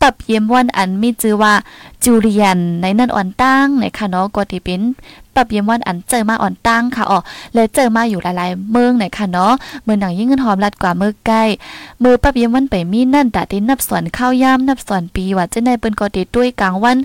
[0.00, 1.54] ปรับเยี่ยมวันอันมีชื่อว่า
[2.04, 4.80] จูเรียนในนั่นอ่อนตั้งในคะเนาะก็ที่เป็น
[5.34, 7.18] ปรับเยี่ยมวันอันเจอมาอ่อนตั้งค่ะอ๋อ
[7.54, 9.52] และเจอมาอยู่หลายๆเมืองในคะเนาะ
[9.84, 11.42] เมืองหนังยิ่งเงินหอมรัดกว่าเมืองใกล้
[12.02, 16.96] มือปรับเยี่ยมวันไปมีนั่นแต่ที่นับส่วนข้าวยามนับส่วนปีว่าจะในเปิ้นก็ติด้วยกลางวัน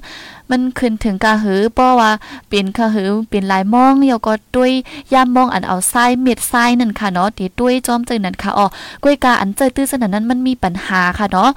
[0.49, 2.11] มันขึ้นถึงกะหือป้อว่า
[2.49, 4.71] เป็นกะหือเป็นลายมองเยาก็ด้วย
[5.13, 8.65] ยามมองอันเอาทรายเม็ดทรายนั่นค่ะเนาะติด้วยจอมเจอนั่นค่ะอ๋อ
[9.03, 11.51] กล้วยกาอันเจอตื้อสนั่นนั้นมันมีปัญหาค่ะเนาะ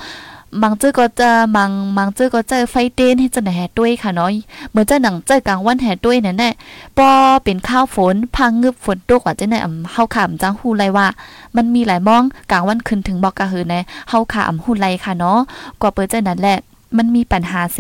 [0.63, 4.31] มังเจอก็จะมังมังเจอก็เจอไฟเต้นให้จะไหนแห่ด้วยค่ะเนาะ
[4.71, 6.53] เหมือนจะหนังเจอกลางวันแห่ด้วยนั่นแหละ
[6.99, 7.11] ปอ
[7.45, 11.07] เป็นข้าวฝนพังงึบฝนตกว่าจะไหนอ่ำเฮาขามจังฮู้ไรว่า
[11.57, 15.39] มันมีหลายมองกลางวันขึ้นถึงบอกกะหือแน่เฮาขามฮู้ไรค่ะเนาะ
[15.81, 16.59] ก็เปิดเจนั่นแหละ
[16.97, 17.79] มันมีปัญหาเส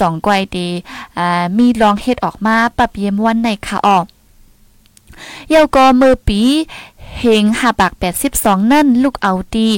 [0.00, 0.68] จ่องไกวดี
[1.18, 4.04] อ่ามีลองเฮ็ดออกมาปรับเยี่ยมวันในค่ะออก
[5.48, 6.40] เยาก็มือปี
[7.20, 7.92] เฮงหาปาก
[8.32, 9.68] 82นั่นลูกเอาดี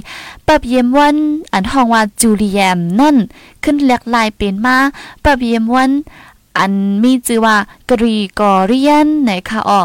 [0.47, 1.17] ปับเยี่ยมวัน
[1.53, 3.17] อันห้องว่าจูเลียมนั่น
[3.65, 4.77] ขึ้นแหลกลายเป็นมา
[5.23, 5.91] ปับเยี่ยมวัน
[6.59, 6.73] อัน
[7.03, 7.57] มีชื่อว่า
[7.91, 9.81] กรีกอเรียนไหนคะอ๋อ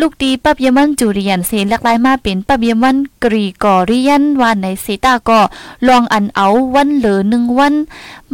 [0.00, 5.40] ลูกดีปับเยมันจูเรียนเสนหลากหลายมาเป็นปับเยมันกรีกอรียนวันในเซตาก็
[5.88, 7.74] ลองอันเอาวันเหลือหนึ่งวัน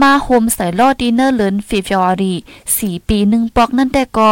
[0.01, 2.35] มาโฮมใส่ลอดิเนอร์เลินฟีฟอรี
[2.79, 4.31] สี่ปีหนึ่งปอกนั่นแต่ก็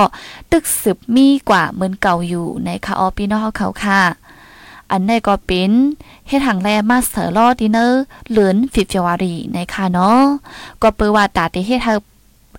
[0.50, 4.02] ตึกสืบมีกว่าเหมือนเก่าอยู่ในคาออปีนอเขาค่ะ
[4.90, 5.72] อันนี้ก็เป็น
[6.28, 10.22] เฮ็ดหังแลมาเสอลอดิเนอร์เหลินฟีฟอรีในค่ะเนาะ
[10.82, 11.80] ก็เปิว่าตาเตเฮ็ด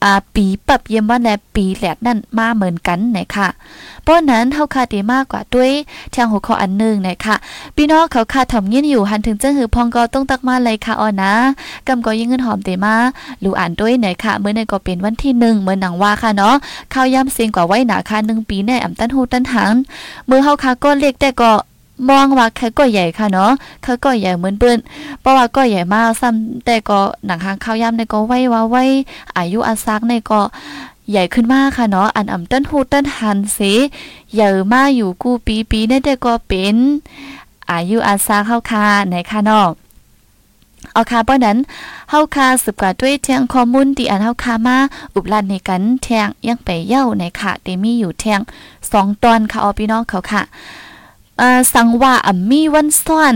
[0.03, 3.47] อาปีปรับเยี่ยมว่าในปีแหลกนั่นมาเหมือนกันนะคะ
[4.03, 5.71] เพราะนั้นเท่าคาดีมากกว่าด้วย
[6.13, 7.35] ทางหัวข้ออันหนึ่งนะคะ
[7.75, 11.33] พี่น้องเขาคาทำเงี้ยอยู่หันถึงเจ้าหือพองก็ต้องตักมาเลยค่ะอ๋อนะ
[11.87, 12.95] กำก็ยิ่งเงินหอมเตมา
[13.41, 16.55] หลูอ่านด้วยหน่อยค่ะเมื่อในก็เป็นวันที่หนึ่งเมื่อหนังว่าค่ะเนาะ
[16.93, 19.75] ข้าวย่ำเสียงกว่าไว้หนาค่ะหนึ่งปีแน่อ่ำตั้นหูตั้นหัน
[20.25, 21.51] เมื่อเฮาคาก็เล็กแต่ก็
[22.09, 23.51] มองว่าเขาก็ใหญ่ค่ะเนาะ
[23.83, 24.79] เขาก็ใหญ่เหมือนเปิ้น
[25.19, 28.83] เพราะว่าก็ใหญ่มากซ้ำแต่ก็หนังหางข้าวย่ำในก็ไว้ว่าไว้
[29.37, 30.41] อายุอาซักในก็
[31.09, 33.59] ใหญ่ขึ้นมากค่ะเนาะอันอ่ำต้นหูต้นหันเส
[34.33, 36.75] ใหญ่มากอยู่กูปีปีในแต่ก็เป็น
[37.71, 39.67] อายุอาซักเข้าค่ะในค่ะเนาะ
[40.93, 41.57] เอาค่ะเพราะนั้น
[42.09, 44.77] เฮาคาสืบกว่าด้วยเทียงข้อมูลที่อันเฮาคามา
[45.13, 48.39] อุบลันในกันเทียงยังไปเย้าในค่ะเตมีอยู่เทียง
[48.81, 50.41] 2ตอนค่ะเอาพี่น้องเขาค่ะ
[51.73, 53.35] สังว่าอัมมีวันซ่อน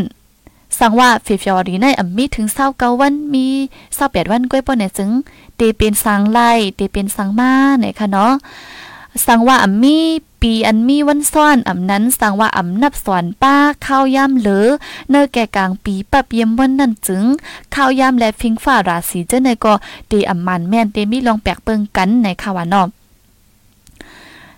[0.80, 3.46] สังว่าฟิฟยอรีในอัมมีถึงเศร้าเกาวันมี
[3.96, 5.10] เศร้าแปดวันก้อยป้อนเนี่ยจึง
[5.56, 8.34] เตเป็นสังไล่เตเป็นสังมาเนี่ยค่ะเนาะ
[9.26, 9.98] สังว่าอัมมี
[10.42, 14.68] ปีอันมีวันซ่อนอำนั้นสังว่าอำนับสอนป้าข้าวย่ำเหลือ
[15.10, 17.24] เนอแก่กลางปีปับเยี่ยมวันนั้นจึง
[17.76, 19.74] ข้าวย่ำและฟิงฟ้าราศีเจ้าในก็
[20.08, 22.84] เตอำมันแม่นเตมีลองแปลกเปิงกันในข่าวานอ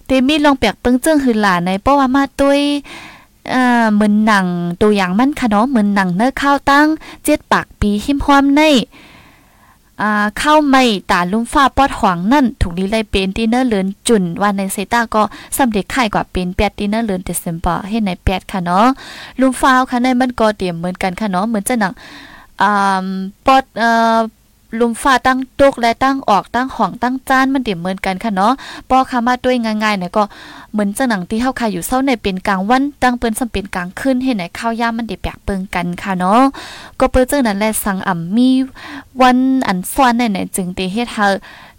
[0.05, 2.61] เตมีลองแปลกเปิงเจิ้งหือหลาในเพราะว่ามาตุ้ย
[3.53, 4.47] อ่าเหมือนหนัง
[4.81, 6.87] ตัวอย่างมันค่ะเนาะเหมือนหนังเนื้อข้าวตั้ง
[7.25, 8.61] เจ็ดปากปีหิมความใน
[10.01, 15.21] อ่าข้าวไม่ตาลุ่มฟ้าปอดหวังนั่นถูกลีไลเป็นดินเนอร์เลือนจุนวันในเซต้าก็
[15.57, 18.87] สำเร็จข่ายกว่าเป็นแปดดินเนอร์เลือนเดซมเบอร์ให้ในแปดค่ะเนาะ
[19.39, 21.93] ลุ่มฟ้าค่ะในมันก็เตรียมเหมือนกันค่ะเนาะเหมือนจะหนัง
[22.61, 23.05] อ่า
[23.45, 24.17] ปอดเอ่อ
[24.79, 28.53] ลุมฟ้าตั้งตกและตั้งออกตั้งห้องตั้งจานมันเดี๋ยวเหมือนกันค่ะเนาะ
[28.89, 30.23] ปอคามาด้วยง่ายๆเนี่ยก็
[30.71, 36.41] เหมือนจะหนังที่เฮาคาอยู่เศร้าในเป็นกลางวันตั้งเปิ้นสำเป็นกลางคืนเห็นไหนข้าวยามมันเดี๋ยวแปลกเปิงกันค่ะเนาะ
[36.99, 38.49] ก็เปิ้นเจ้านั้นแหละสั่งอ่ำมี
[39.21, 39.37] วัน
[39.67, 41.27] อันฟ้อนในไหนจึงเตเฮ็ดเฮา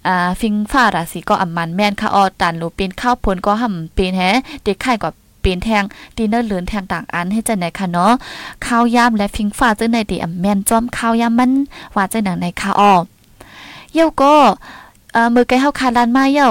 [0.06, 4.22] อ่าฟิงฟ้าราศีก็อ่ำมันแม่นค่ะออตันหรือเป็นข้าวผลก็ห่ำเป็นแฮ
[4.62, 5.11] เด็กไข่ก็
[5.44, 5.85] ป็นแทง
[6.16, 8.12] ดินเนอร์เหลือนแทงต่างอันให้จังไหนค่ะเนาะ
[8.66, 11.53] ข้าวยามและฟิงฟ้าเจังไหนเดอแมนจอมข้าวยามมัน
[11.96, 12.94] ว่าจังไหนในค่ะออ
[13.94, 14.35] เย้าก็
[15.12, 16.51] เอ่อมือไกเฮาคาลานมาเย้า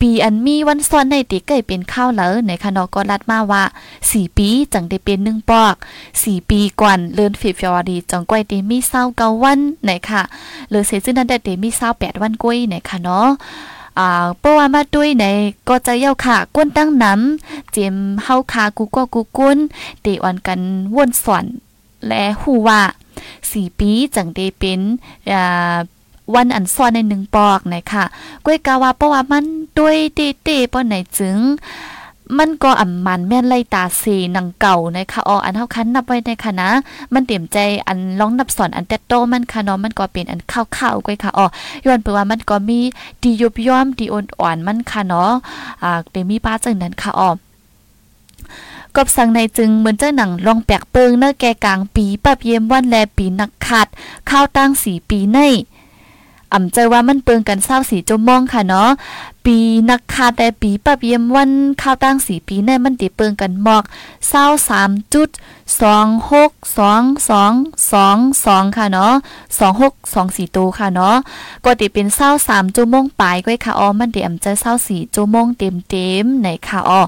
[0.00, 3.62] ปีอันมีวันซ้อนในติเกยเป็นข้าวเหลอในคณะก็รัดมาว่า
[4.00, 5.74] 4 ปีจังได้เป็น1ปอก
[6.12, 8.78] 4 ปีก่อนเลือนเฟบรวารีจังก้อยติมี
[9.10, 10.22] 29วันไหนค่ะ
[10.70, 13.28] หรือเสซึ่งนั้นได้ติมี28วันก้อยไหนค่ะเนาะ
[13.98, 15.24] อ่าเปว่ามาด้วยใน
[15.68, 19.58] ก็จะเย้าค่ะก้นตั้งน้ำเจมเฮาคากูก็กูกุ้น
[20.04, 20.60] ตีอ่อนกัน
[20.96, 21.44] ว่นสอน
[22.06, 22.80] และฮู้ว่า
[23.30, 24.80] 4ปีจังได้เป็น
[25.32, 25.76] อ่า
[26.34, 28.04] วันอันซ้อนในหนึ่งปอกนะคะ
[28.44, 29.44] ก้วยกาว่าเพราะว่ามัน
[29.78, 31.38] ด้วยเตเต้ป้อไหนจึง
[32.38, 36.70] มันก็อ่ำมันแม่นไล่ตาสีหนังเก่านะคะอออันเฮาคันนับไว้ในค่ะนะ
[37.14, 41.46] มันเต็มใจอันลองนับสอนอันแตโตมันค่ะเนาะมันก็เป็นอันข้าวๆก้อยค่ะอ๋อ
[41.84, 42.78] ย้อนเปว่ามันก็มี
[43.22, 45.30] ดียุบย่อมดีอ่อนๆมันค่ะเนาะ
[45.82, 47.30] อ่าเดมีป้าจังนั้นค่ะอ๋อ
[48.96, 53.86] กบสังในจึงเหมือนเจ้าหนังลองแปกเปิงเนื้อแกกลางปีปับเยี่ยมวันแลปีนักขัด
[54.30, 55.38] ข้าวตั้งสีปีใน
[56.54, 58.90] อ่ำใจว่ามันเปิงกันเศร้าสีจมองค่ะเนาะ
[59.44, 59.58] ปี
[59.90, 61.50] นักคาแต่ปีปับเยี่ยมวัน
[61.82, 63.84] ข้าวตั้งสีปีในมันติเปิงกันหมอก
[64.28, 65.28] เศร้าสามจุด
[65.80, 67.52] สองหกสองสอง
[67.92, 69.14] สองสองค่ะเนาะ
[69.58, 71.16] สองหกสองสี่ตัวค่ะเนาะ
[71.64, 77.02] ก็ติเป็นเศร้าสามจุมงปลายก้อยค่ะอ๋อมันเดี๋ยวจะเศร้าสี่จุมงเต็มเต็มไหนค่ะอ๋อ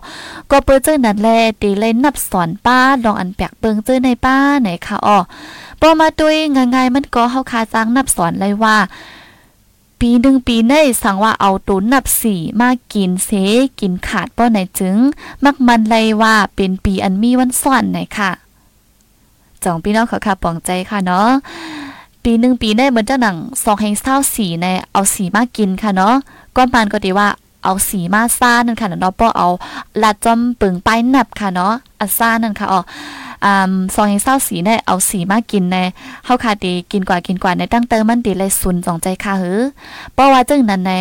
[0.50, 1.28] ก็เปิดเจอนั่นแล
[1.62, 5.18] ตีเล่นนับสอนป้าลองอันแปลกเปิงเจอในป้าไหนค่ะอ๋อ
[5.80, 8.76] พอมาด้วยง่ายๆมันก็เฮาคาจ้างนับสอนเลยว่า
[10.09, 13.31] ปีหนึ่งปีในสั่งว่าเอาตุนนับสี่มากินเส
[13.81, 14.97] กินขาดป้อไหนจึง
[15.45, 18.31] มักมันเลยว่าเป็นปีอันมีวันซ่อนไหนค่ะ
[19.64, 21.29] จองพี่น้องเขาค่ะปองใจค่ะเนาะ
[22.23, 26.14] ปีหนึ่งปีได้เหมือนเจ้าหนังสองแห่งเศร้าสีในเอาสีมากินค่ะเนาะ
[26.57, 27.29] ก้อนปานก็ดีว่า
[27.64, 29.49] เอาสีมาซ่านั่นค่ะเนาะป้อเอา
[30.03, 32.81] ลาดจอมปึงไปนับค่ะเนาะอัซ่านั่นค่ะอ๋อ
[33.44, 35.76] อ่าซองให้เศร้าสีเนี่ยเอาสีมากินใน
[36.24, 39.61] เฮาคาดีกินกว่ากินกว่าในตั้งเติมมันดีเลยสุนสองใจค่ะหือ
[40.14, 40.92] เพราะว่าจึงนั้นใน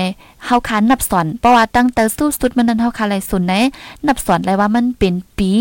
[0.46, 3.54] เฮาคานับสอนเพราะว่าตั้งเติมสู้สุดมันนั้นเฮาคาเลยสุนใน
[4.08, 5.52] นับสอนเลยว่ามันเป็นปี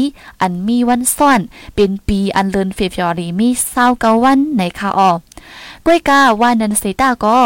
[0.40, 1.40] อันมีวันซ่อน
[1.76, 5.18] เป็นปีอันเลินเฟฟยอรีมีเศร้าเกาวันในค่ะออก
[5.88, 7.38] ล้วยกาว่านันเซตาก็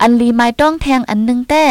[0.00, 1.64] อันลีไม้ต้องแทงอันนึงแต่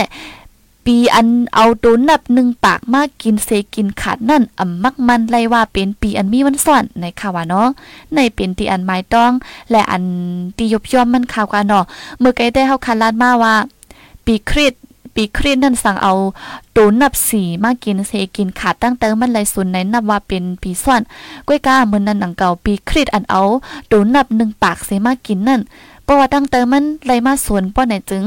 [0.91, 7.67] ปีอันเอาตัวนับหนึ่งปากมากกินเซกินขาดนั่นอ่ำมักมันไลว่าเป็นปีอันมีวันซ่อนในข่าวเนาะ
[8.15, 9.31] ในเป็นตีอันไม้ต้อง
[9.71, 10.03] และอัน
[10.57, 11.83] ตียบย่อมมันข่าวกันเนาะ
[12.19, 13.55] เมื่อไกได้เฮาคันลาดมาว่า
[14.25, 14.73] ปีคริส
[15.15, 16.13] ปีคริสนั่นสั่งเอา
[16.75, 21.01] ตูนับสีมากินเซกินขาดตั้งเติมมันไหลสุนในนับว่าเป็นปีซ่อน
[21.47, 23.41] ก้วยก้าเหมือนนั้นหนังเก่าปีคริสอันเอา
[23.91, 25.61] ตูนับหนึ่งปากเซมากินนั่น
[26.03, 28.25] เพราะว่าตั้งเติมมันไหลมาสวนป้อไหนจึง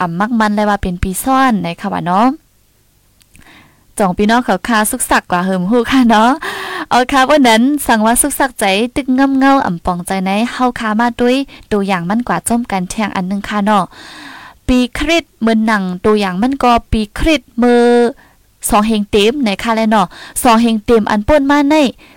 [0.00, 2.26] อ่ำมักมันเลยว่าเป็นปีซ่อนในค่ะว่าเนาะ
[3.98, 6.30] จองพี่น้องเขาคาสุกสักกว่าเฮิมฮู้ค่ะเนาะ
[6.90, 8.64] เอาค่ะวันนั้นสั่งว่าสุกสักใจ
[8.96, 11.36] ตึกเงาเงาอ่ำปองใจในเฮาคามาด้วย
[11.72, 13.84] ตัวอย่างมันกว่าจมกันแทงอันนึงค่ะเนาะ
[14.68, 17.84] ปีคริสเหมือนหนังตัวอย่างมันก็ปีคริสมือ
[18.68, 20.06] สองเฮงเต็มในค่ะแลเนาะ
[20.42, 21.74] สองเฮงเต็มอันป่นมาใน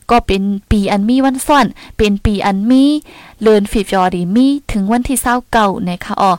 [0.10, 1.66] ก็เป็นปีอันมีวันซ่อน
[1.98, 2.84] เป็นปีอันมี
[3.42, 6.32] เลินฟีฟยอดีมีถึงวันที่เศร้าเก่าในค่ะอ๋อ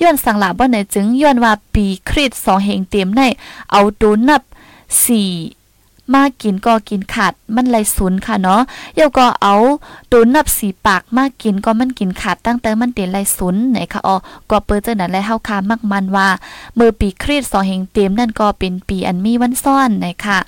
[0.00, 3.20] ย้อนสังหลาบ่ไหนจึงย้อนว่าปีคริสสองเฮงเต็มใน
[3.72, 4.42] เอาตัวนับ
[5.02, 5.30] สี่
[6.14, 8.62] มากินก็กินขาดมันไหลศูนย์ค่ะเนาะ
[8.94, 9.54] เดี๋ยวก็เอา
[10.12, 14.16] ตัวนับสีปากมากินก็มันกินขาดตั้งแต่มันเต็นไหลศูนย์ไหนค่ะอ๋อ
[14.50, 16.28] ก็เปิดเจอนั้นและเฮาคามักมันว่า
[16.74, 20.40] เมื่อปีคริสสองเฮงเต็มนั่นก็เป็นปีอันมีวันซ่อนไหนค่ะ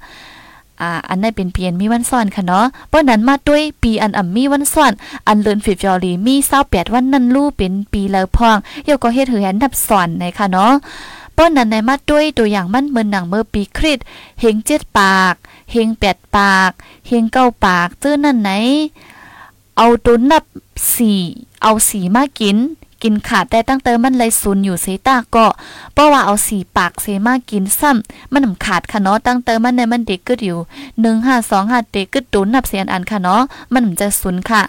[0.81, 4.93] อ่าอันนั้นเป็นเปีอันมีวันซ่อนค่ะเนาะเพราะนั้นมาด้วยปีอันอ่ำมีวันซ่อน
[5.29, 10.73] อันเลินฟิฟยอรีมี28วันนั่นลู่เป็นปีแล้วพองเยวก็เฮ็ดให้อันดับสอนไหนค่ะเนาะ
[11.37, 13.99] ป้อนนั้นในมาด้วยตัวอย่างมันเหมือนหนังเมื่อปีคริส
[14.41, 15.35] เฮงเจ็ดปาก
[15.73, 16.73] เฮงแปดปาก
[17.09, 18.51] เฮงเก้าปาก เจ้อนั่นไหน
[19.77, 20.45] เอาตุนนับ
[20.95, 21.21] สี่
[21.63, 22.59] เอาสีมากิน
[23.03, 25.47] กินขาดแต่ตั้งเติมมันเลยซุนอยู่เซตาก็
[25.95, 30.59] เพราะว่าเอาสีปากเซมากินซ้ำมันขาดค่ะเนาะตั้งเติมมันในมันเด็กกึดอยู่
[31.01, 34.63] หนึ่งห้าสองห้าเด็กกึดตุนนับเสียนอันค่ะเนาะมันจะซุนค่ะ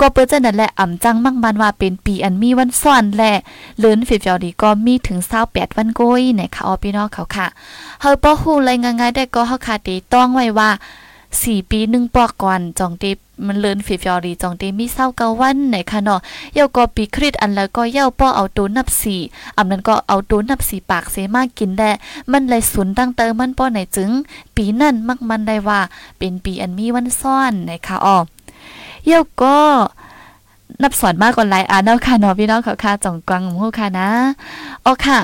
[0.00, 3.32] ก็เปิดจนั่นแหละอ่ำจังมั่งมันว่าเป็นปีอันมีวันซ่อนแหละ
[3.78, 7.46] เลินฟิฟยอดีก็มีถึงเศร้าแปดวันโกยในค่ะออพี่น้องเขาค่ะ
[8.00, 10.70] เฮาป้อฮู้เลยง่ายๆได้ก็เฮาค่ะตีต้องไว้ว่า
[11.42, 13.04] สี่ปีหนึ่งปอกก่อนจองเต
[13.46, 16.20] มันเลินฟิฟยอรีจองเตมีเศร้าเกาวันไหนคะเนาะ
[16.54, 19.20] เย้าก็ปีคริสอันแล้วก็เย้าป้อเอาตัวนับสี่
[19.56, 21.90] อำนั้นก็เอาตัวนับสี่ปากเสมากินได้
[22.32, 24.10] มันเลยสุนตั้งเติมมันป้อไหนจึง
[24.56, 25.80] ปีนั่นมักมันได้ว่า
[26.18, 28.18] เป็นปีอันมีวันซ่อนไหนคะอ๋อ
[29.06, 29.56] เย้าก็
[30.82, 34.08] นับสอนมากกว่าหลายอันเนาะค่ะเนาะพี่น้องเขาค่ะจ่องกวางหูค่ะนะ
[34.84, 35.18] อ๋อค่ะ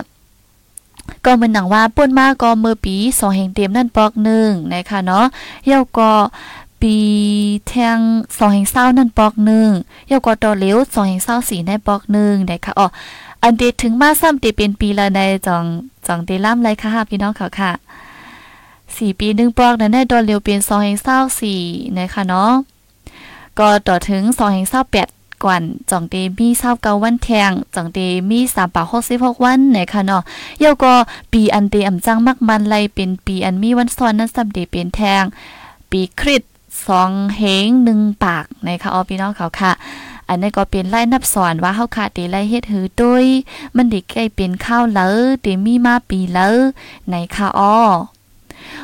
[1.29, 5.27] ก็เหมือนหนังว่าป่นมากก็เมื่อปีสองแห่งเต็มนั่นปอกหนึ่งนะคะเนาะ
[5.67, 6.13] เยาก็
[6.81, 6.97] ปี
[7.69, 7.99] แทง
[8.39, 9.69] สองแห่งเศร้านั่นปอกหนึ่ง
[10.09, 12.87] เยาก็ต่อเลี้ยวสองแห่งเศร้าสี่ในปอกหนึ่งนะคะอ๋อ
[13.43, 15.65] อันเดถึงมาซ้ำเตเป็นปีละในจอง
[16.07, 17.73] จองเดล่ำไรค่ะพี่น้องเขาค่ะ
[18.97, 21.61] สี่ปีหนึ่งปอกนั้นได้ดอเลียวเป็นสองแห่งเศร้าสี่
[21.99, 22.53] นะคะเนาะ
[23.59, 25.09] ก็ต่อถึงสองแห่งเศร้าแปด
[25.43, 27.99] กวนจ่องเตมีเศร้าเกาวันแทงจ่องเต
[28.31, 30.23] มีสามปากหกสิบหกวันไหนคะเนาะ
[30.61, 30.95] เย่าก็
[31.33, 35.25] ปีอันเตอำจังมักมันไลเป็นปีอันมีวันซ้อนนั้นสัมเดเป็นแทง
[35.91, 36.43] ปีคริส
[36.87, 39.73] สองเฮงหนึ่งปากนะคะอ๋อพี่น้องเขาค่ะ
[40.29, 43.27] อันนี้ก็เป็นไล่นับสอนว่าเฮาขาดเตไล่เฮ็ดหือด้วย
[43.77, 45.09] มันดิใกล้เป็นข้าวเลอ
[45.43, 46.49] เตมีมาปีเลอ
[47.11, 47.79] ในค่ะอ้อ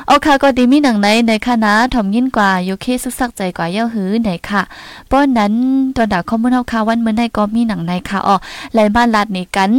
[0.07, 4.61] เอาค่ะก็ดีมีหนังในในค่ะนะถ่อมยิ่นกว่าโยเคสุกสักใจกว่าเย้าหือไหนค่ะ
[5.11, 5.53] ป้อนนั้น
[5.95, 8.35] ตอนดาข้อมูลเฮาค่ะวันเมื่อในก็มีหนังในค่ะอ๋อ
[8.73, 9.71] ไลบ้านลาดนี่กัน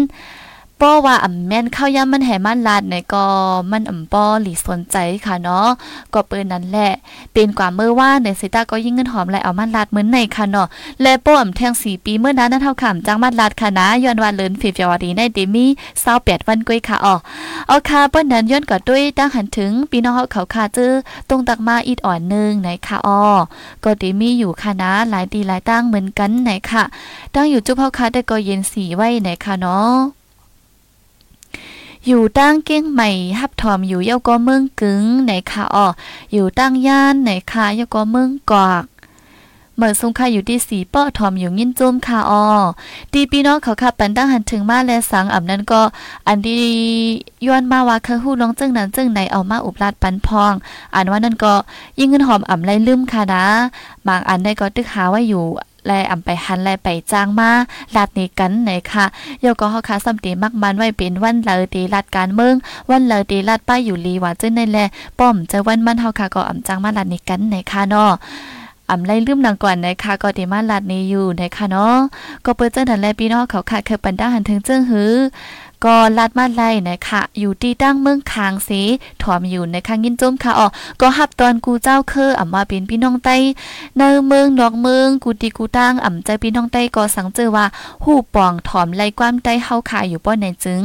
[0.81, 3.27] ป้อว่าอ่ำแม่นข้าวยำมันแห่มันลาดในก็
[3.71, 5.69] มันอ่ำป้อหลีสนใจค่ะเนาะ
[6.15, 6.93] ก็เปิ้นนั้นแหละ
[7.33, 10.69] เป็นกว่าเมื่อว่าในสิตาก็ยิ่งเงินหอมแลเอามันลาดเหมือนในค่ะเนาะ
[11.03, 15.69] และป้ออ่ำแทง4ปีเมื่อนั้นนั้นเท่าขำจังมันลาดค่ะนะย้อนว่าเลินฟิฟยอดีในเดมี่
[16.09, 17.15] 28วันก้ยค่ะอ๋อ
[17.69, 20.93] เอาค่ะเปิ้นนั้นย้อนก็ด้วยตั้งหันถึงปีน้องเฮาเขาค่ะจื้อ
[21.29, 23.21] ตรงตักมาอีดอ่อนนึงไหนค่ะอ๋อ
[23.85, 26.85] ก็เดมี่อยู่ค่ะนะหลายดีหลายตั้งเหมือนกันไหนค่ะ
[27.35, 30.16] ตั้งอยู่จุ๊บเฮาค่ะได้ก็เย็นสีไว้ไหนค่ะเนาะ
[32.09, 35.87] อยู่ตั้งเก้งใหม่ฮับถอมอยู่เยาก็เมืองกึ๋งไหนค่ะอ๋อ
[36.33, 38.85] อยู่ตั้งย่านไหนค่ะเยาก็เมืองกอก
[39.77, 42.43] เมื่อสงค่ะอยู่ที่สีป้อทอมอยู่ยินจุ้มค่ะอ๋อ
[43.13, 45.83] ดีพี่น้องเขาขับปันตั้งหันถึงมาและสังอ่ำนั้นก็
[46.27, 46.63] อันที่
[47.47, 50.53] ย้อนมาว่าเคยฮู้ลองจึงนั้นจึงไหนเอามาอุบลาดปันพอง
[50.95, 51.53] อันว่านั่นก็
[51.99, 53.45] ยิ่งเงินหอมอ่ำไรลืมค่ะนะ
[54.09, 55.45] บางอันได้ก็ตึกหาไว่าอยู่
[55.87, 57.51] แลอำไปหันแลไปจ้างมา
[57.95, 59.05] ลาดนี้กันไหนค่ะ
[59.41, 62.55] โยก็เฮาค่ะสำตีมักมันไว้เป็นวันเลอตีลาดการเมือง
[62.91, 64.79] วันเลอตีลาดป้ายอยู่ลีว่าจึงในแล
[65.19, 68.13] ป้อมจะวันมันเฮาค่ะก็อำจ้างมาลาดนี้กันไหนค่ะเนาะ
[68.91, 71.97] อำไล่ลืมนังก่อนนะคะก็ดีมาลาดนี้อยู่นะคะเนาะ
[72.45, 75.13] ก็เปิดเจ้าดันแลพี่น้องเขาค่ะคือปันดาหันถึงเจิ้งหือ
[75.85, 78.81] ก็ลาดมาไล่นะคะอยู่ที่ตั้งเมืองคางสี
[79.23, 80.67] ถอมอยู่ในคางยินจมค่ะอ๋อ
[81.01, 83.37] ก็ฮับตอนกูเจ้าคืออ่ำมาเป็นพี่น้องไต้
[83.99, 87.67] ในเมืองนอกเมืองกูตีกูตั้งอ่ำใจพี่น้องไต้ก็สังเจอว่า
[88.05, 90.83] หูป่องถอมไล่ความไต้เฮาคาอยู่ป้อนในจึง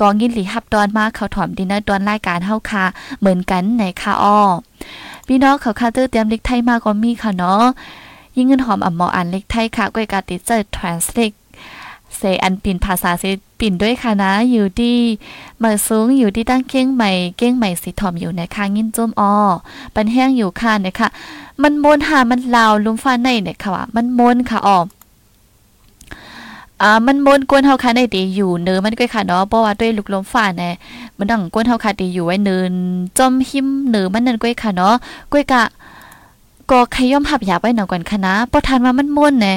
[0.00, 2.84] ก็ยินหลีฮับตอนมาเขาถอมดินเนอร์ตอนรายการเฮาคา
[3.20, 4.38] เหมือนกันในค่ะอ้อ
[5.26, 7.64] พี่น้องเขาคาเตอร์เตรียมเล็กไทยมาก็มีค่ะเนาะ
[8.36, 13.24] ยิ่งเงินหอมอ่ำหมออ่านเล็กไทยค่ะก้อยกาติเจอ translate เเซอันปินภาษาเซ
[13.58, 14.96] ปินด้วยค่ะนะอยู่ที่
[15.58, 19.34] เมื่อสูงอยู่ที่ตั้งเก้งใหม่เก้งใหม่สีทอมอยู่ในคางยินจุ้มออ
[19.94, 21.08] ปันแห้งอยู่ค่ะเนี่ยค่ะ
[21.62, 24.78] มันมนหามันลาวลุมฟ้าในเนี่ยค่ะว่ามันมนค่ะออ
[26.82, 30.72] อ่ามันมนกวนเฮาค่ะในดีอยู่เนื้อมันก็ค่ะเนาะเพราะว่าด้วยลูกลมฟ้าเนี่ย
[31.18, 32.72] มันดังกวนเฮาค่ะดีอยู่ไว้เนิน
[33.18, 34.94] จอมหิมเนื้อมันนั่นก็ค่ะเนาะ
[35.32, 35.64] ก้อยกะ
[36.70, 39.56] ก็ขย่อมหับหยาบไว้หนอยก่อนค่ะนะพอทานมามันมนเนี่ย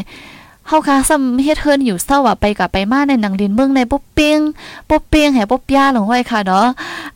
[0.71, 4.39] เฮาค่ะซ้ำเฮ็ดเฮิรนอยู่เศร้าอะไปกับไปมาในหนังดินเมืองในปุ๊บเปียง
[4.89, 6.67] ปุ๊บเปียงแห่ปุ๊บย่าลงไว้ค่ะเนาะ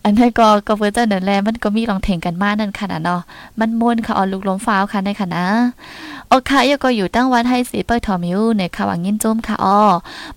[0.04, 3.22] อันนี้ก็ก็เพิ่นจะนั่นแลมันก็มีลองเถ่งกันมานั่นค่ะเนาะ
[3.60, 5.46] มันม่วนค่ะออลูกลมฟ้าวค่ะในค่ะนะ
[6.30, 9.82] โอเคยก็อยู่ตั้งวัดให้สีเปิดทอมอยู่ในค่ะวังยินจุ้มค่ะอ้อ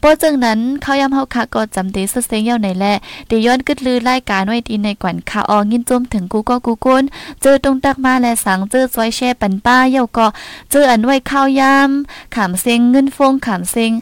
[0.00, 2.94] โปอจึงนั้นเขายำเฮาค่ะก็จำตีสเซงเยาในแหละ
[3.30, 7.04] ดีย้อนกึดลือรายการไว้ดีในกวนค่ะอ้อยินจุ้มถึงกูก็กูกุน
[7.42, 10.26] เจอตรงตักมาและสังเจอซอยแช่ปันป้าเยาก็
[10.70, 13.92] เจออันไว้ข้าวยำขามเซ็งเงินฟงขามเซ็ง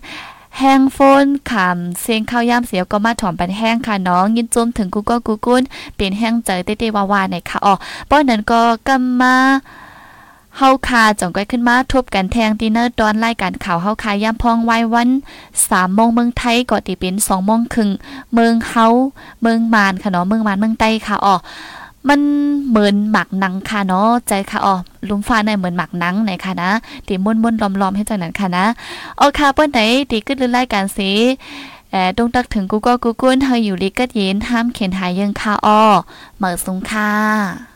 [0.58, 5.62] แห้งโฟนขามเสียงข้าวยามเสียวก็มาถอมปันแห้งค่ะน้อง ยินจุ้มถึงกูก็กูกุ้น
[5.96, 7.74] เป็นแห้งเจอเต้ๆวาวาในค่ะอ๋อ
[8.10, 9.36] ป้อนนั้นก็กำมา
[10.58, 15.08] เฮาคาจ่องก้อยขึ้นมาทบกันแทงดินเนอร์ตอนรายการข่าวเฮาคายามพองไว้วัน
[15.52, 17.90] 3โมงเมืองไทยก็ติเป็น2โมงครึ่ง
[18.32, 18.86] เมืองเฮา
[19.42, 21.36] เมืองมานค่ะเนาะเมืองมานเมืองใต้ค่ะอ๋อ
[22.08, 22.20] มัน
[22.68, 24.74] เหมือนหมักหนังค่ะเนาะใจค่ะอ๋อ
[25.08, 26.70] ลุมฟ้าในเหมือนหมักหนังไหนค่ะนะ
[27.06, 28.66] ตีม่วนๆล้อมๆให้จังนั้นค่ะนะ
[29.18, 29.80] โอเคเปิ้นไหน
[30.10, 31.10] ตีขึ้นรายการสิ
[31.90, 35.82] แอดงตักถึงกูก็กูกุ้นเฮาอยู่ลิกัดเย็นห้ามเขียนหายยังค่ะอ้อ
[36.36, 37.75] เหมือสุงค่ะ